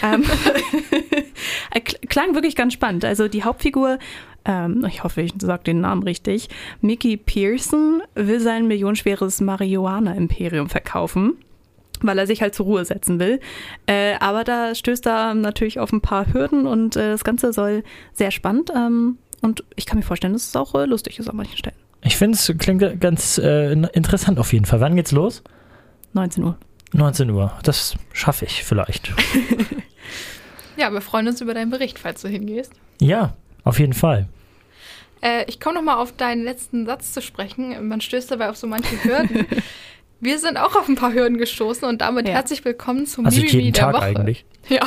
Ähm, 0.02 0.24
klang 2.08 2.34
wirklich 2.34 2.54
ganz 2.54 2.74
spannend. 2.74 3.04
Also 3.04 3.26
die 3.26 3.42
Hauptfigur, 3.42 3.98
ähm, 4.44 4.84
ich 4.86 5.02
hoffe, 5.02 5.22
ich 5.22 5.32
sage 5.38 5.64
den 5.64 5.80
Namen 5.80 6.02
richtig, 6.04 6.48
Mickey 6.80 7.16
Pearson 7.16 8.02
will 8.14 8.40
sein 8.40 8.68
millionenschweres 8.68 9.40
Marihuana-Imperium 9.40 10.68
verkaufen 10.68 11.38
weil 12.00 12.16
er 12.16 12.28
sich 12.28 12.42
halt 12.42 12.54
zur 12.54 12.66
Ruhe 12.66 12.84
setzen 12.84 13.18
will. 13.18 13.40
Äh, 13.86 14.14
aber 14.20 14.44
da 14.44 14.72
stößt 14.72 15.04
er 15.08 15.34
natürlich 15.34 15.80
auf 15.80 15.92
ein 15.92 16.00
paar 16.00 16.32
Hürden 16.32 16.66
und 16.68 16.94
äh, 16.94 17.10
das 17.10 17.24
Ganze 17.24 17.52
soll 17.52 17.82
sehr 18.12 18.30
spannend 18.30 18.70
ähm, 18.72 19.18
und 19.40 19.64
ich 19.76 19.87
kann 19.87 19.99
mir 19.99 20.04
vorstellen, 20.04 20.33
dass 20.33 20.49
es 20.49 20.57
auch 20.57 20.75
äh, 20.75 20.85
lustig 20.85 21.18
ist 21.18 21.28
an 21.28 21.37
manchen 21.37 21.57
Stellen. 21.57 21.76
Ich 22.02 22.16
finde, 22.16 22.37
es 22.38 22.52
klingt 22.59 23.00
ganz 23.00 23.38
äh, 23.38 23.73
interessant 23.73 24.38
auf 24.38 24.52
jeden 24.52 24.64
Fall. 24.64 24.80
Wann 24.80 24.97
geht's 24.97 25.12
los? 25.12 25.42
19 26.12 26.45
Uhr. 26.45 26.57
19 26.92 27.30
Uhr. 27.30 27.52
Das 27.62 27.97
schaffe 28.12 28.45
ich 28.45 28.64
vielleicht. 28.64 29.12
ja, 30.76 30.90
wir 30.92 31.00
freuen 31.00 31.28
uns 31.28 31.40
über 31.40 31.54
deinen 31.54 31.71
Bericht, 31.71 31.99
falls 31.99 32.23
du 32.23 32.28
hingehst. 32.28 32.73
Ja, 33.00 33.35
auf 33.64 33.78
jeden 33.78 33.92
Fall. 33.92 34.28
Äh, 35.21 35.45
ich 35.49 35.61
komme 35.61 35.76
nochmal 35.76 35.97
auf 35.97 36.12
deinen 36.16 36.45
letzten 36.45 36.87
Satz 36.87 37.12
zu 37.12 37.21
sprechen. 37.21 37.88
Man 37.88 38.00
stößt 38.00 38.30
dabei 38.30 38.49
auf 38.50 38.57
so 38.57 38.66
manche 38.66 39.02
Hürden. 39.04 39.47
Wir 40.20 40.40
sind 40.40 40.56
auch 40.56 40.75
auf 40.75 40.88
ein 40.88 40.96
paar 40.96 41.12
Hürden 41.12 41.38
gestoßen 41.38 41.87
und 41.87 42.00
damit 42.00 42.26
ja. 42.26 42.34
herzlich 42.34 42.64
willkommen 42.64 43.06
zum 43.06 43.26
also 43.26 43.40
Mimimi 43.40 43.70
der 43.70 43.84
Tag 43.84 43.94
Woche. 43.94 44.04
Eigentlich. 44.04 44.44
Ja. 44.68 44.87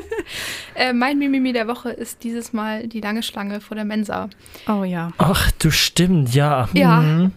äh, 0.74 0.92
mein 0.92 1.18
Mimimi 1.18 1.54
der 1.54 1.66
Woche 1.66 1.88
ist 1.88 2.24
dieses 2.24 2.52
Mal 2.52 2.88
die 2.88 3.00
lange 3.00 3.22
Schlange 3.22 3.62
vor 3.62 3.74
der 3.74 3.86
Mensa. 3.86 4.28
Oh 4.68 4.84
ja. 4.84 5.12
Ach, 5.16 5.50
du 5.52 5.70
stimmt, 5.70 6.34
ja. 6.34 6.68
Ja. 6.74 7.00
Mhm. 7.00 7.32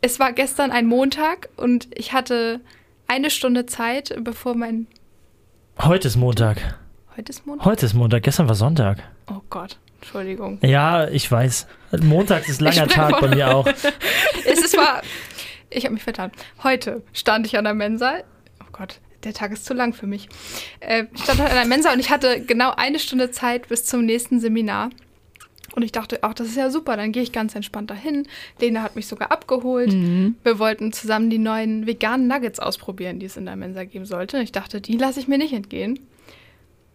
Es 0.00 0.18
war 0.18 0.32
gestern 0.32 0.70
ein 0.70 0.86
Montag 0.86 1.50
und 1.58 1.88
ich 1.92 2.14
hatte 2.14 2.60
eine 3.06 3.28
Stunde 3.28 3.66
Zeit, 3.66 4.16
bevor 4.20 4.54
mein. 4.54 4.86
Heute 5.78 6.08
ist 6.08 6.16
Montag. 6.16 6.78
Heute 7.18 7.32
ist 7.32 7.46
Montag? 7.46 7.66
Heute 7.66 7.84
ist 7.84 7.92
Montag, 7.92 8.22
gestern 8.22 8.48
war 8.48 8.54
Sonntag. 8.54 9.02
Oh 9.30 9.42
Gott, 9.50 9.76
Entschuldigung. 10.00 10.58
Ja, 10.62 11.06
ich 11.06 11.30
weiß. 11.30 11.66
Montag 12.00 12.48
ist 12.48 12.62
langer 12.62 12.88
Tag 12.88 13.20
bei 13.20 13.28
mir 13.28 13.54
auch. 13.54 13.66
es 14.46 14.58
ist 14.58 14.74
war 14.74 15.02
ich 15.70 15.84
habe 15.84 15.94
mich 15.94 16.02
vertan. 16.02 16.30
Heute 16.62 17.02
stand 17.12 17.46
ich 17.46 17.56
an 17.56 17.64
der 17.64 17.74
Mensa. 17.74 18.18
Oh 18.60 18.70
Gott, 18.72 19.00
der 19.24 19.32
Tag 19.32 19.52
ist 19.52 19.64
zu 19.64 19.74
lang 19.74 19.92
für 19.92 20.06
mich. 20.06 20.28
Äh, 20.80 21.04
ich 21.14 21.22
stand 21.22 21.40
an 21.40 21.50
der 21.50 21.64
Mensa 21.66 21.92
und 21.92 22.00
ich 22.00 22.10
hatte 22.10 22.40
genau 22.40 22.72
eine 22.76 22.98
Stunde 22.98 23.30
Zeit 23.30 23.68
bis 23.68 23.84
zum 23.84 24.04
nächsten 24.04 24.40
Seminar. 24.40 24.90
Und 25.76 25.82
ich 25.82 25.92
dachte, 25.92 26.18
ach, 26.22 26.34
das 26.34 26.48
ist 26.48 26.56
ja 26.56 26.68
super, 26.68 26.96
dann 26.96 27.12
gehe 27.12 27.22
ich 27.22 27.30
ganz 27.30 27.54
entspannt 27.54 27.90
dahin. 27.90 28.26
Lena 28.60 28.82
hat 28.82 28.96
mich 28.96 29.06
sogar 29.06 29.30
abgeholt. 29.30 29.92
Mhm. 29.92 30.34
Wir 30.42 30.58
wollten 30.58 30.92
zusammen 30.92 31.30
die 31.30 31.38
neuen 31.38 31.86
veganen 31.86 32.26
Nuggets 32.26 32.58
ausprobieren, 32.58 33.20
die 33.20 33.26
es 33.26 33.36
in 33.36 33.46
der 33.46 33.54
Mensa 33.54 33.84
geben 33.84 34.04
sollte. 34.04 34.40
Ich 34.42 34.50
dachte, 34.50 34.80
die 34.80 34.96
lasse 34.96 35.20
ich 35.20 35.28
mir 35.28 35.38
nicht 35.38 35.52
entgehen. 35.52 36.00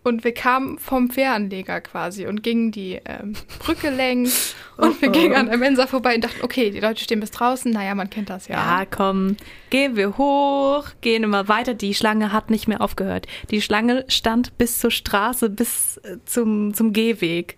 Und 0.06 0.24
wir 0.24 0.36
kamen 0.36 0.78
vom 0.78 1.10
Fähranleger 1.10 1.82
quasi 1.82 2.28
und 2.28 2.44
gingen 2.44 2.72
die 2.72 3.02
ähm, 3.06 3.34
Brücke 3.58 3.90
längs 3.90 4.56
und 4.78 5.02
wir 5.02 5.10
gingen 5.10 5.34
an 5.34 5.48
der 5.48 5.58
Mensa 5.58 5.88
vorbei 5.88 6.14
und 6.14 6.24
dachten, 6.24 6.44
okay, 6.44 6.70
die 6.70 6.80
Leute 6.80 7.04
stehen 7.04 7.20
bis 7.20 7.32
draußen, 7.32 7.72
naja, 7.72 7.96
man 7.96 8.12
kennt 8.12 8.30
das 8.30 8.48
ja. 8.48 8.56
Ja, 8.56 8.86
komm, 8.86 9.36
gehen 9.72 9.96
wir 9.96 10.16
hoch, 10.20 10.86
gehen 11.02 11.24
immer 11.24 11.48
weiter. 11.48 11.74
Die 11.74 11.96
Schlange 11.96 12.32
hat 12.32 12.52
nicht 12.52 12.68
mehr 12.68 12.82
aufgehört. 12.82 13.26
Die 13.50 13.64
Schlange 13.64 14.06
stand 14.08 14.56
bis 14.60 14.78
zur 14.78 14.92
Straße, 14.92 15.50
bis 15.50 15.98
äh, 16.04 16.18
zum, 16.24 16.76
zum 16.76 16.94
Gehweg. 16.94 17.58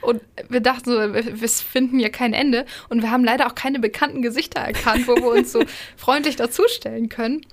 Und 0.00 0.20
wir 0.48 0.60
dachten 0.60 0.90
so, 0.90 0.98
wir, 0.98 1.40
wir 1.40 1.48
finden 1.48 2.00
hier 2.00 2.10
kein 2.10 2.32
Ende. 2.32 2.66
Und 2.88 3.02
wir 3.02 3.12
haben 3.12 3.24
leider 3.24 3.46
auch 3.46 3.54
keine 3.54 3.78
bekannten 3.78 4.20
Gesichter 4.20 4.62
erkannt, 4.62 5.06
wo 5.06 5.14
wir 5.14 5.30
uns 5.30 5.52
so 5.52 5.62
freundlich 5.96 6.34
dazustellen 6.34 7.08
können. 7.08 7.46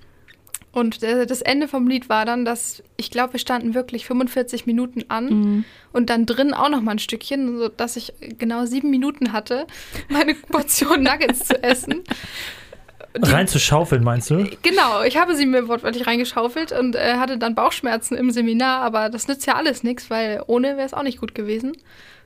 Und 0.73 1.03
das 1.03 1.41
Ende 1.41 1.67
vom 1.67 1.87
Lied 1.87 2.07
war 2.07 2.25
dann, 2.25 2.45
dass 2.45 2.81
ich 2.95 3.11
glaube, 3.11 3.33
wir 3.33 3.39
standen 3.39 3.73
wirklich 3.73 4.05
45 4.05 4.65
Minuten 4.65 5.03
an 5.09 5.25
mhm. 5.25 5.65
und 5.91 6.09
dann 6.09 6.25
drin 6.25 6.53
auch 6.53 6.69
noch 6.69 6.81
mal 6.81 6.91
ein 6.91 6.99
Stückchen, 6.99 7.57
sodass 7.57 7.97
ich 7.97 8.13
genau 8.37 8.65
sieben 8.65 8.89
Minuten 8.89 9.33
hatte, 9.33 9.67
meine 10.07 10.33
Portion 10.33 11.03
Nuggets 11.03 11.47
zu 11.47 11.61
essen. 11.61 12.03
Die, 13.17 13.29
Rein 13.29 13.47
zu 13.47 13.59
schaufeln, 13.59 14.03
meinst 14.03 14.29
du? 14.29 14.49
Genau, 14.61 15.03
ich 15.03 15.17
habe 15.17 15.35
sie 15.35 15.45
mir 15.45 15.67
wortwörtlich 15.67 16.07
reingeschaufelt 16.07 16.71
und 16.71 16.95
äh, 16.95 17.15
hatte 17.15 17.37
dann 17.37 17.55
Bauchschmerzen 17.55 18.15
im 18.15 18.31
Seminar, 18.31 18.81
aber 18.81 19.09
das 19.09 19.27
nützt 19.27 19.45
ja 19.45 19.55
alles 19.55 19.83
nichts, 19.83 20.09
weil 20.09 20.41
ohne 20.47 20.77
wäre 20.77 20.85
es 20.85 20.93
auch 20.93 21.03
nicht 21.03 21.19
gut 21.19 21.35
gewesen. 21.35 21.73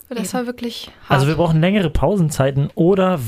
Das 0.10 0.20
Eben. 0.20 0.34
war 0.34 0.46
wirklich 0.46 0.92
hart. 1.02 1.12
Also 1.12 1.28
wir 1.28 1.36
brauchen 1.36 1.60
längere 1.60 1.90
Pausenzeiten 1.90 2.70
oder, 2.75 3.20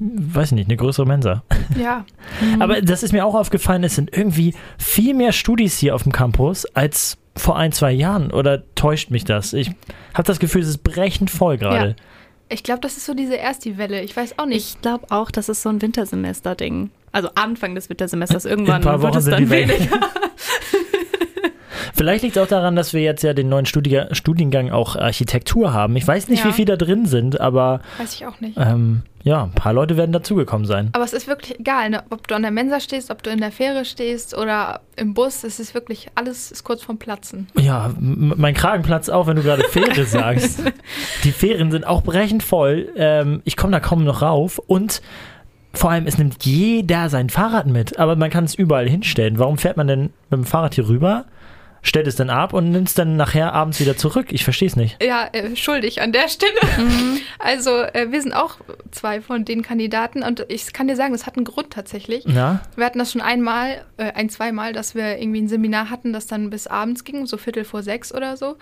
weiß 0.00 0.48
ich 0.48 0.56
nicht, 0.56 0.68
eine 0.68 0.76
größere 0.76 1.06
Mensa. 1.06 1.44
Ja. 1.78 2.04
Aber 2.58 2.80
das 2.80 3.02
ist 3.02 3.12
mir 3.12 3.24
auch 3.24 3.34
aufgefallen, 3.34 3.84
es 3.84 3.94
sind 3.94 4.16
irgendwie 4.16 4.54
viel 4.78 5.14
mehr 5.14 5.32
Studis 5.32 5.78
hier 5.78 5.94
auf 5.94 6.02
dem 6.02 6.12
Campus 6.12 6.66
als 6.74 7.18
vor 7.36 7.56
ein, 7.56 7.72
zwei 7.72 7.92
Jahren. 7.92 8.32
Oder 8.32 8.62
täuscht 8.74 9.10
mich 9.10 9.24
das? 9.24 9.52
Ich 9.52 9.70
habe 10.14 10.24
das 10.24 10.40
Gefühl, 10.40 10.62
es 10.62 10.68
ist 10.68 10.82
brechend 10.82 11.30
voll 11.30 11.58
gerade. 11.58 11.88
Ja. 11.90 11.94
Ich 12.48 12.64
glaube, 12.64 12.80
das 12.80 12.96
ist 12.96 13.06
so 13.06 13.14
diese 13.14 13.36
erste 13.36 13.78
Welle. 13.78 14.02
Ich 14.02 14.16
weiß 14.16 14.38
auch 14.38 14.46
nicht. 14.46 14.74
Ich 14.74 14.80
glaube 14.80 15.06
auch, 15.10 15.30
das 15.30 15.48
ist 15.48 15.62
so 15.62 15.68
ein 15.68 15.80
Wintersemester-Ding. 15.80 16.90
Also 17.12 17.28
Anfang 17.34 17.74
des 17.74 17.88
Wintersemesters. 17.88 18.44
Irgendwann 18.44 18.82
wird 18.84 19.16
es 19.16 19.26
dann 19.26 19.50
weniger. 19.50 20.00
Vielleicht 21.94 22.24
liegt 22.24 22.36
es 22.36 22.42
auch 22.42 22.48
daran, 22.48 22.76
dass 22.76 22.92
wir 22.92 23.02
jetzt 23.02 23.22
ja 23.22 23.34
den 23.34 23.48
neuen 23.48 23.66
Studi 23.66 24.00
Studiengang 24.12 24.70
auch 24.70 24.96
Architektur 24.96 25.72
haben. 25.72 25.94
Ich 25.96 26.06
weiß 26.06 26.28
nicht, 26.28 26.44
ja. 26.44 26.48
wie 26.48 26.52
viele 26.52 26.76
da 26.76 26.84
drin 26.84 27.06
sind, 27.06 27.40
aber. 27.40 27.80
Weiß 27.98 28.14
ich 28.14 28.26
auch 28.26 28.40
nicht. 28.40 28.56
Ähm, 28.56 29.02
ja, 29.22 29.44
ein 29.44 29.52
paar 29.52 29.72
Leute 29.72 29.96
werden 29.96 30.12
dazugekommen 30.12 30.66
sein. 30.66 30.88
Aber 30.92 31.04
es 31.04 31.12
ist 31.12 31.26
wirklich 31.26 31.60
egal, 31.60 31.90
ne? 31.90 32.02
ob 32.10 32.26
du 32.26 32.34
an 32.34 32.42
der 32.42 32.50
Mensa 32.50 32.80
stehst, 32.80 33.10
ob 33.10 33.22
du 33.22 33.30
in 33.30 33.40
der 33.40 33.52
Fähre 33.52 33.84
stehst 33.84 34.36
oder 34.36 34.80
im 34.96 35.12
Bus. 35.12 35.44
Es 35.44 35.60
ist 35.60 35.74
wirklich, 35.74 36.08
alles 36.14 36.50
ist 36.50 36.64
kurz 36.64 36.82
vorm 36.82 36.98
Platzen. 36.98 37.48
Ja, 37.58 37.92
mein 37.98 38.54
Kragen 38.54 38.82
platzt 38.82 39.10
auch, 39.10 39.26
wenn 39.26 39.36
du 39.36 39.42
gerade 39.42 39.64
Fähre 39.64 40.04
sagst. 40.06 40.62
Die 41.24 41.32
Fähren 41.32 41.70
sind 41.70 41.86
auch 41.86 42.02
brechend 42.02 42.42
voll. 42.42 42.88
Ähm, 42.96 43.42
ich 43.44 43.56
komme 43.56 43.72
da 43.72 43.80
kaum 43.80 44.04
noch 44.04 44.22
rauf 44.22 44.58
und 44.58 45.02
vor 45.72 45.90
allem, 45.90 46.06
es 46.06 46.18
nimmt 46.18 46.44
jeder 46.44 47.08
sein 47.10 47.30
Fahrrad 47.30 47.66
mit, 47.66 47.98
aber 47.98 48.16
man 48.16 48.30
kann 48.30 48.44
es 48.44 48.54
überall 48.54 48.88
hinstellen. 48.88 49.38
Warum 49.38 49.56
fährt 49.56 49.76
man 49.76 49.86
denn 49.86 50.02
mit 50.30 50.32
dem 50.32 50.44
Fahrrad 50.44 50.74
hier 50.74 50.88
rüber? 50.88 51.26
Stellt 51.82 52.06
es 52.06 52.16
dann 52.16 52.30
ab 52.30 52.52
und 52.52 52.70
nimmt 52.70 52.88
es 52.88 52.94
dann 52.94 53.16
nachher 53.16 53.52
abends 53.52 53.80
wieder 53.80 53.96
zurück. 53.96 54.26
Ich 54.30 54.44
verstehe 54.44 54.68
es 54.68 54.76
nicht. 54.76 55.02
Ja, 55.02 55.28
äh, 55.32 55.56
schuldig 55.56 56.02
an 56.02 56.12
der 56.12 56.28
Stelle. 56.28 56.60
Mhm. 56.78 57.18
Also 57.42 57.70
äh, 57.70 58.08
wir 58.10 58.20
sind 58.20 58.34
auch 58.34 58.56
zwei 58.90 59.22
von 59.22 59.46
den 59.46 59.62
Kandidaten 59.62 60.22
und 60.22 60.44
ich 60.48 60.74
kann 60.74 60.88
dir 60.88 60.96
sagen, 60.96 61.12
das 61.12 61.26
hat 61.26 61.36
einen 61.36 61.46
Grund 61.46 61.72
tatsächlich. 61.72 62.24
Ja. 62.26 62.60
Wir 62.76 62.84
hatten 62.84 62.98
das 62.98 63.12
schon 63.12 63.22
einmal, 63.22 63.84
äh, 63.96 64.12
ein, 64.12 64.28
zweimal, 64.28 64.74
dass 64.74 64.94
wir 64.94 65.18
irgendwie 65.18 65.40
ein 65.40 65.48
Seminar 65.48 65.88
hatten, 65.88 66.12
das 66.12 66.26
dann 66.26 66.50
bis 66.50 66.66
abends 66.66 67.04
ging, 67.04 67.26
so 67.26 67.38
Viertel 67.38 67.64
vor 67.64 67.82
sechs 67.82 68.14
oder 68.14 68.36
so. 68.36 68.56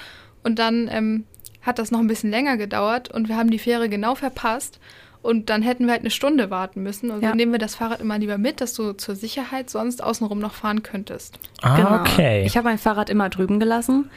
Und 0.44 0.60
dann 0.60 0.88
ähm, 0.92 1.24
hat 1.62 1.78
das 1.78 1.90
noch 1.90 1.98
ein 1.98 2.06
bisschen 2.06 2.30
länger 2.30 2.56
gedauert 2.56 3.10
und 3.10 3.28
wir 3.28 3.36
haben 3.36 3.50
die 3.50 3.58
Fähre 3.58 3.88
genau 3.88 4.14
verpasst. 4.14 4.78
Und 5.22 5.50
dann 5.50 5.62
hätten 5.62 5.86
wir 5.86 5.92
halt 5.92 6.02
eine 6.02 6.10
Stunde 6.10 6.50
warten 6.50 6.82
müssen. 6.82 7.10
Also 7.10 7.24
ja. 7.24 7.34
nehmen 7.34 7.52
wir 7.52 7.58
das 7.58 7.74
Fahrrad 7.74 8.00
immer 8.00 8.18
lieber 8.18 8.38
mit, 8.38 8.60
dass 8.60 8.74
du 8.74 8.92
zur 8.92 9.14
Sicherheit 9.14 9.68
sonst 9.68 10.02
außenrum 10.02 10.38
noch 10.38 10.54
fahren 10.54 10.82
könntest. 10.82 11.38
Ah, 11.60 11.76
genau. 11.76 12.00
okay. 12.00 12.44
Ich 12.46 12.56
habe 12.56 12.68
mein 12.68 12.78
Fahrrad 12.78 13.10
immer 13.10 13.28
drüben 13.28 13.58
gelassen. 13.58 14.10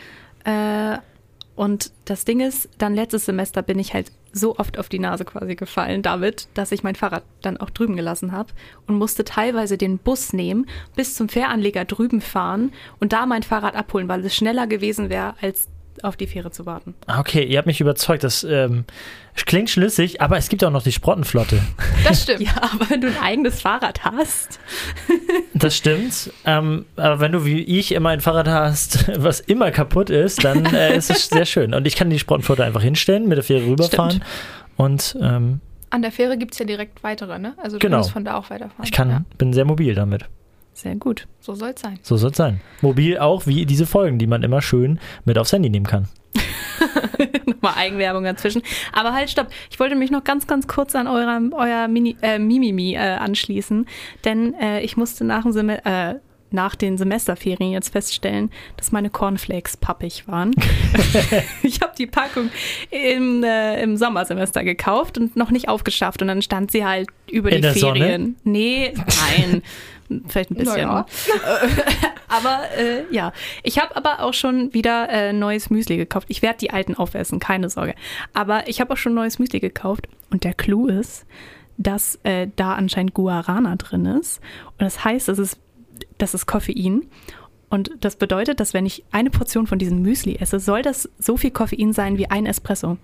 Äh, 0.43 0.97
und 1.55 1.91
das 2.05 2.25
Ding 2.25 2.39
ist, 2.39 2.69
dann 2.77 2.95
letztes 2.95 3.25
Semester 3.25 3.61
bin 3.61 3.77
ich 3.77 3.93
halt 3.93 4.11
so 4.33 4.57
oft 4.57 4.79
auf 4.79 4.89
die 4.89 4.99
Nase 4.99 5.25
quasi 5.25 5.55
gefallen 5.55 6.01
damit, 6.01 6.47
dass 6.53 6.71
ich 6.71 6.83
mein 6.83 6.95
Fahrrad 6.95 7.23
dann 7.41 7.57
auch 7.57 7.69
drüben 7.69 7.95
gelassen 7.95 8.31
habe 8.31 8.49
und 8.87 8.95
musste 8.95 9.25
teilweise 9.25 9.77
den 9.77 9.97
Bus 9.97 10.33
nehmen, 10.33 10.67
bis 10.95 11.15
zum 11.15 11.27
Fähranleger 11.27 11.85
drüben 11.85 12.21
fahren 12.21 12.71
und 12.99 13.13
da 13.13 13.25
mein 13.25 13.43
Fahrrad 13.43 13.75
abholen, 13.75 14.07
weil 14.07 14.25
es 14.25 14.35
schneller 14.35 14.67
gewesen 14.67 15.09
wäre, 15.09 15.35
als 15.41 15.67
auf 16.03 16.15
die 16.17 16.27
Fähre 16.27 16.51
zu 16.51 16.65
warten. 16.65 16.93
Ah, 17.07 17.19
okay, 17.19 17.43
ihr 17.43 17.57
habt 17.57 17.67
mich 17.67 17.81
überzeugt. 17.81 18.23
Das 18.23 18.43
ähm, 18.43 18.85
klingt 19.45 19.69
schlüssig, 19.69 20.21
aber 20.21 20.37
es 20.37 20.49
gibt 20.49 20.63
auch 20.63 20.71
noch 20.71 20.83
die 20.83 20.91
Sprottenflotte. 20.91 21.61
Das 22.03 22.23
stimmt. 22.23 22.41
ja, 22.41 22.55
aber 22.55 22.89
wenn 22.89 23.01
du 23.01 23.07
ein 23.07 23.17
eigenes 23.21 23.61
Fahrrad 23.61 24.03
hast. 24.03 24.59
das 25.53 25.77
stimmt. 25.77 26.31
Ähm, 26.45 26.85
aber 26.95 27.19
wenn 27.19 27.31
du 27.31 27.45
wie 27.45 27.61
ich 27.61 27.91
immer 27.91 28.09
ein 28.09 28.21
Fahrrad 28.21 28.47
hast, 28.47 29.07
was 29.21 29.39
immer 29.39 29.69
kaputt 29.69 30.09
ist, 30.09 30.43
dann 30.43 30.65
äh, 30.65 30.97
ist 30.97 31.11
es 31.11 31.27
sehr 31.27 31.45
schön. 31.45 31.75
Und 31.75 31.85
ich 31.85 31.95
kann 31.95 32.09
die 32.09 32.17
Sprottenflotte 32.17 32.63
einfach 32.63 32.81
hinstellen, 32.81 33.27
mit 33.27 33.37
der 33.37 33.43
Fähre 33.43 33.67
rüberfahren. 33.67 34.11
Stimmt. 34.11 34.25
Und 34.77 35.17
ähm, 35.21 35.61
an 35.91 36.01
der 36.01 36.11
Fähre 36.11 36.37
gibt 36.37 36.53
es 36.53 36.59
ja 36.59 36.65
direkt 36.65 37.03
weitere, 37.03 37.37
ne? 37.37 37.53
Also 37.57 37.77
du 37.77 37.85
genau. 37.85 37.97
kannst 37.97 38.11
von 38.11 38.25
da 38.25 38.37
auch 38.37 38.49
weiterfahren. 38.49 38.83
Ich 38.83 38.91
kann, 38.91 39.09
ja. 39.09 39.25
bin 39.37 39.53
sehr 39.53 39.65
mobil 39.65 39.93
damit. 39.93 40.25
Sehr 40.73 40.95
gut. 40.95 41.27
So 41.39 41.53
soll 41.53 41.73
es 41.75 41.81
sein. 41.81 41.99
So 42.01 42.17
soll 42.17 42.31
es 42.31 42.37
sein. 42.37 42.61
Mobil 42.81 43.17
auch 43.17 43.45
wie 43.45 43.65
diese 43.65 43.85
Folgen, 43.85 44.17
die 44.17 44.27
man 44.27 44.43
immer 44.43 44.61
schön 44.61 44.99
mit 45.25 45.37
aufs 45.37 45.53
Handy 45.53 45.69
nehmen 45.69 45.85
kann. 45.85 46.07
Nochmal 47.45 47.73
Eigenwerbung 47.75 48.23
dazwischen. 48.23 48.61
Aber 48.93 49.13
halt, 49.13 49.29
stopp. 49.29 49.47
Ich 49.69 49.79
wollte 49.79 49.95
mich 49.95 50.11
noch 50.11 50.23
ganz, 50.23 50.47
ganz 50.47 50.67
kurz 50.67 50.95
an 50.95 51.07
eurer, 51.07 51.41
euer 51.53 51.87
Mini, 51.87 52.15
äh, 52.21 52.39
Mimimi 52.39 52.95
äh, 52.95 52.97
anschließen. 52.97 53.85
Denn 54.25 54.53
äh, 54.55 54.81
ich 54.81 54.97
musste 54.97 55.23
nach, 55.23 55.43
dem 55.43 55.51
Sem 55.51 55.69
äh, 55.69 56.15
nach 56.53 56.75
den 56.75 56.97
Semesterferien 56.97 57.71
jetzt 57.71 57.89
feststellen, 57.89 58.51
dass 58.77 58.91
meine 58.91 59.09
Cornflakes 59.09 59.77
pappig 59.77 60.27
waren. 60.27 60.51
ich 61.63 61.81
habe 61.81 61.93
die 61.97 62.07
Packung 62.07 62.49
im, 62.89 63.43
äh, 63.43 63.81
im 63.81 63.97
Sommersemester 63.97 64.63
gekauft 64.63 65.17
und 65.17 65.35
noch 65.35 65.51
nicht 65.51 65.69
aufgeschafft. 65.69 66.21
Und 66.21 66.27
dann 66.27 66.41
stand 66.41 66.71
sie 66.71 66.85
halt 66.85 67.09
über 67.29 67.51
In 67.51 67.61
die 67.61 67.69
Ferien. 67.69 67.81
Sonne? 67.81 68.35
Nee, 68.43 68.93
nein. 68.95 69.61
Vielleicht 70.27 70.51
ein 70.51 70.55
bisschen. 70.55 70.87
Naja. 70.87 71.05
aber 72.27 72.63
äh, 72.77 73.03
ja, 73.11 73.31
ich 73.63 73.79
habe 73.79 73.95
aber 73.95 74.21
auch 74.21 74.33
schon 74.33 74.73
wieder 74.73 75.09
äh, 75.09 75.33
neues 75.33 75.69
Müsli 75.69 75.97
gekauft. 75.97 76.27
Ich 76.29 76.41
werde 76.41 76.57
die 76.59 76.71
alten 76.71 76.95
aufessen, 76.95 77.39
keine 77.39 77.69
Sorge. 77.69 77.95
Aber 78.33 78.67
ich 78.67 78.81
habe 78.81 78.93
auch 78.93 78.97
schon 78.97 79.13
neues 79.13 79.39
Müsli 79.39 79.59
gekauft. 79.59 80.07
Und 80.29 80.43
der 80.43 80.53
Clou 80.53 80.87
ist, 80.87 81.25
dass 81.77 82.19
äh, 82.23 82.47
da 82.55 82.75
anscheinend 82.75 83.13
Guarana 83.13 83.75
drin 83.75 84.05
ist. 84.05 84.41
Und 84.71 84.81
das 84.81 85.03
heißt, 85.03 85.27
das 85.27 85.39
ist, 85.39 85.59
das 86.17 86.33
ist 86.33 86.45
Koffein. 86.45 87.03
Und 87.69 87.91
das 88.01 88.17
bedeutet, 88.17 88.59
dass 88.59 88.73
wenn 88.73 88.85
ich 88.85 89.03
eine 89.11 89.29
Portion 89.29 89.65
von 89.65 89.79
diesem 89.79 90.01
Müsli 90.01 90.35
esse, 90.35 90.59
soll 90.59 90.81
das 90.81 91.09
so 91.17 91.37
viel 91.37 91.51
Koffein 91.51 91.93
sein 91.93 92.17
wie 92.17 92.29
ein 92.29 92.45
Espresso. 92.45 92.97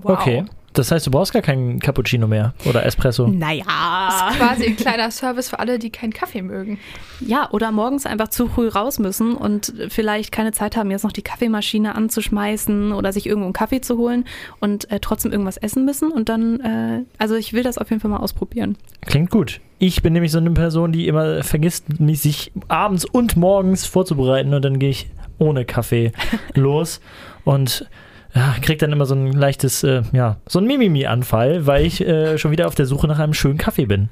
Wow. 0.00 0.18
Okay. 0.18 0.44
Das 0.72 0.90
heißt, 0.90 1.06
du 1.06 1.10
brauchst 1.10 1.32
gar 1.32 1.42
keinen 1.42 1.80
Cappuccino 1.80 2.26
mehr 2.26 2.54
oder 2.64 2.86
Espresso. 2.86 3.26
Naja. 3.28 3.64
Das 3.66 4.32
ist 4.32 4.38
quasi 4.38 4.66
ein 4.66 4.76
kleiner 4.76 5.10
Service 5.10 5.50
für 5.50 5.58
alle, 5.58 5.78
die 5.78 5.90
keinen 5.90 6.12
Kaffee 6.14 6.40
mögen. 6.40 6.78
Ja, 7.20 7.50
oder 7.50 7.72
morgens 7.72 8.06
einfach 8.06 8.28
zu 8.28 8.48
früh 8.48 8.68
raus 8.68 8.98
müssen 8.98 9.34
und 9.34 9.72
vielleicht 9.90 10.32
keine 10.32 10.52
Zeit 10.52 10.76
haben, 10.76 10.90
jetzt 10.90 11.02
noch 11.02 11.12
die 11.12 11.22
Kaffeemaschine 11.22 11.94
anzuschmeißen 11.94 12.92
oder 12.92 13.12
sich 13.12 13.26
irgendwo 13.26 13.46
einen 13.46 13.52
Kaffee 13.52 13.82
zu 13.82 13.98
holen 13.98 14.24
und 14.60 14.90
äh, 14.90 14.98
trotzdem 15.00 15.30
irgendwas 15.30 15.58
essen 15.58 15.84
müssen. 15.84 16.10
Und 16.10 16.30
dann, 16.30 16.60
äh, 16.60 17.04
also 17.18 17.34
ich 17.34 17.52
will 17.52 17.62
das 17.62 17.76
auf 17.76 17.90
jeden 17.90 18.00
Fall 18.00 18.10
mal 18.10 18.18
ausprobieren. 18.18 18.78
Klingt 19.02 19.30
gut. 19.30 19.60
Ich 19.84 20.00
bin 20.00 20.12
nämlich 20.12 20.30
so 20.30 20.38
eine 20.38 20.52
Person, 20.52 20.92
die 20.92 21.08
immer 21.08 21.42
vergisst, 21.42 21.98
mich 21.98 22.20
sich 22.20 22.52
abends 22.68 23.04
und 23.04 23.36
morgens 23.36 23.84
vorzubereiten 23.84 24.54
und 24.54 24.64
dann 24.64 24.78
gehe 24.78 24.90
ich 24.90 25.10
ohne 25.40 25.64
Kaffee 25.64 26.12
los 26.54 27.00
und 27.42 27.84
ja, 28.32 28.54
krieg 28.62 28.78
dann 28.78 28.92
immer 28.92 29.06
so 29.06 29.16
ein 29.16 29.32
leichtes, 29.32 29.82
äh, 29.82 30.02
ja, 30.12 30.36
so 30.46 30.60
ein 30.60 30.66
Mimimi-Anfall, 30.66 31.66
weil 31.66 31.84
ich 31.84 32.00
äh, 32.00 32.38
schon 32.38 32.52
wieder 32.52 32.68
auf 32.68 32.76
der 32.76 32.86
Suche 32.86 33.08
nach 33.08 33.18
einem 33.18 33.34
schönen 33.34 33.58
Kaffee 33.58 33.86
bin. 33.86 34.08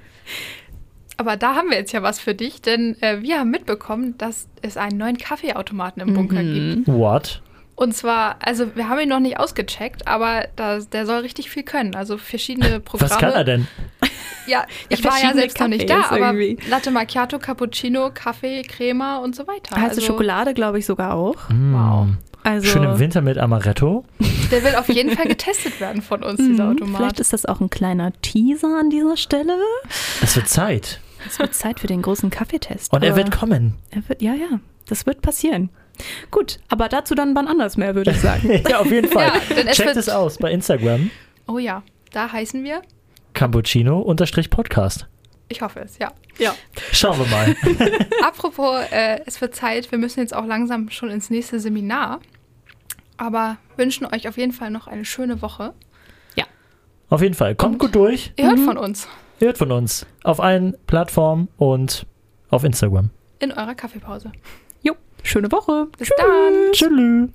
Aber 1.19 1.37
da 1.37 1.55
haben 1.55 1.71
wir 1.71 1.77
jetzt 1.79 1.93
ja 1.93 2.03
was 2.03 2.19
für 2.19 2.35
dich, 2.35 2.61
denn 2.63 2.97
äh, 3.01 3.23
wir 3.23 3.39
haben 3.39 3.53
mitbekommen, 3.53 4.17
dass 4.19 4.49
es 4.63 4.77
einen 4.77 4.99
neuen 4.99 5.19
Kaffeeautomaten 5.19 6.03
im 6.03 6.15
Bunker 6.15 6.43
Mhm. 6.43 6.85
gibt. 6.85 6.89
What? 6.89 7.43
Und 7.77 7.95
zwar, 7.95 8.39
also 8.41 8.75
wir 8.75 8.89
haben 8.89 8.99
ihn 8.99 9.09
noch 9.09 9.21
nicht 9.21 9.39
ausgecheckt, 9.39 10.09
aber 10.09 10.49
da, 10.57 10.81
der 10.81 11.07
soll 11.07 11.21
richtig 11.21 11.49
viel 11.49 11.63
können. 11.63 11.95
Also 11.95 12.19
verschiedene 12.19 12.81
Programme. 12.81 13.11
Was 13.13 13.19
kann 13.19 13.33
er 13.35 13.45
denn? 13.45 13.69
Ja, 14.47 14.65
ich 14.89 15.05
war 15.05 15.21
ja 15.23 15.33
selbst 15.35 15.59
noch 15.61 15.69
nicht 15.69 15.89
da, 15.89 15.97
Kaffees 16.03 16.11
aber 16.13 16.33
irgendwie. 16.33 16.59
Latte 16.69 16.91
Macchiato, 16.91 17.39
Cappuccino, 17.39 18.11
Kaffee, 18.13 18.63
Crema 18.63 19.19
und 19.19 19.37
so 19.37 19.47
weiter. 19.47 19.77
Heiße 19.77 19.89
also, 19.97 20.01
Schokolade, 20.03 20.55
glaube 20.55 20.79
ich, 20.79 20.87
sogar 20.87 21.15
auch. 21.15 21.37
Wow. 21.49 22.07
Mm. 22.07 22.19
Also, 22.43 22.69
Schön 22.69 22.85
im 22.85 22.99
Winter 22.99 23.21
mit 23.21 23.37
Amaretto. 23.37 24.05
Der 24.51 24.65
will 24.65 24.75
auf 24.77 24.89
jeden 24.89 25.11
Fall 25.15 25.27
getestet 25.29 25.79
werden 25.79 26.01
von 26.01 26.23
uns, 26.23 26.39
dieser 26.39 26.65
Mhm, 26.65 26.71
Automat. 26.73 26.97
Vielleicht 26.97 27.21
ist 27.21 27.33
das 27.35 27.45
auch 27.45 27.61
ein 27.61 27.69
kleiner 27.69 28.13
Teaser 28.23 28.79
an 28.81 28.89
dieser 28.89 29.19
Stelle. 29.19 29.59
Es 30.23 30.37
wird 30.37 30.49
Zeit. 30.49 31.01
Es 31.29 31.39
wird 31.39 31.55
Zeit 31.55 31.81
für 31.81 31.87
den 31.87 32.01
großen 32.01 32.31
Kaffeetest. 32.31 32.93
Und 32.95 33.05
er 33.05 33.15
wird 33.15 33.31
kommen. 33.31 33.75
er 33.91 34.09
wird, 34.09 34.23
ja, 34.23 34.33
ja, 34.33 34.59
das 34.89 35.05
wird 35.05 35.21
passieren. 35.21 35.69
Gut, 36.31 36.61
aber 36.71 36.89
dazu 36.89 37.15
dann 37.15 37.35
wann 37.37 37.47
anders 37.47 37.77
mehr, 37.77 37.95
würde 37.95 38.13
ich 38.13 38.21
sagen. 38.21 38.63
ja, 38.69 38.79
auf 38.79 38.91
jeden 38.91 39.09
Fall. 39.11 39.27
Ja, 39.55 39.65
Checkt 39.73 39.89
wird- 39.89 39.97
es 39.99 40.09
aus 40.09 40.39
bei 40.39 40.51
Instagram. 40.51 41.11
oh 41.47 41.59
ja, 41.59 41.83
da 42.13 42.33
heißen 42.33 42.65
wir. 42.65 42.81
Cappuccino-Podcast. 43.41 45.09
Ich 45.49 45.63
hoffe 45.63 45.81
es, 45.81 45.97
ja. 45.97 46.13
ja. 46.39 46.55
Schauen 46.93 47.19
wir 47.19 47.27
mal. 47.27 47.57
Apropos, 48.23 48.83
äh, 48.91 49.21
es 49.25 49.41
wird 49.41 49.55
Zeit, 49.55 49.91
wir 49.91 49.97
müssen 49.97 50.21
jetzt 50.21 50.35
auch 50.35 50.45
langsam 50.45 50.91
schon 50.91 51.09
ins 51.09 51.31
nächste 51.31 51.59
Seminar. 51.59 52.21
Aber 53.17 53.57
wünschen 53.77 54.07
euch 54.07 54.29
auf 54.29 54.37
jeden 54.37 54.53
Fall 54.53 54.71
noch 54.71 54.87
eine 54.89 55.07
schöne 55.07 55.41
Woche. 55.41 55.73
Auf 57.09 57.23
jeden 57.23 57.35
Fall. 57.35 57.57
Kommt 57.57 57.81
gut 57.81 57.97
durch. 57.97 58.33
Ihr 58.37 58.47
hört 58.47 58.61
von 58.61 58.77
uns 58.77 59.09
Ihr 59.41 59.49
hört 59.49 59.59
von 59.59 59.73
uns. 59.73 60.07
Auf 60.23 60.39
allen 60.39 60.77
Plattformen 60.87 61.49
und 61.57 62.07
auf 62.51 62.63
Instagram. 62.63 63.11
in 63.41 63.51
eurer 63.53 63.75
Kaffeepause. 63.75 64.31
Jo, 64.83 64.95
schöne 65.25 65.51
Woche. 65.51 65.89
Bis 65.99 66.11
dann! 66.17 66.73
Tschüss. 66.73 67.31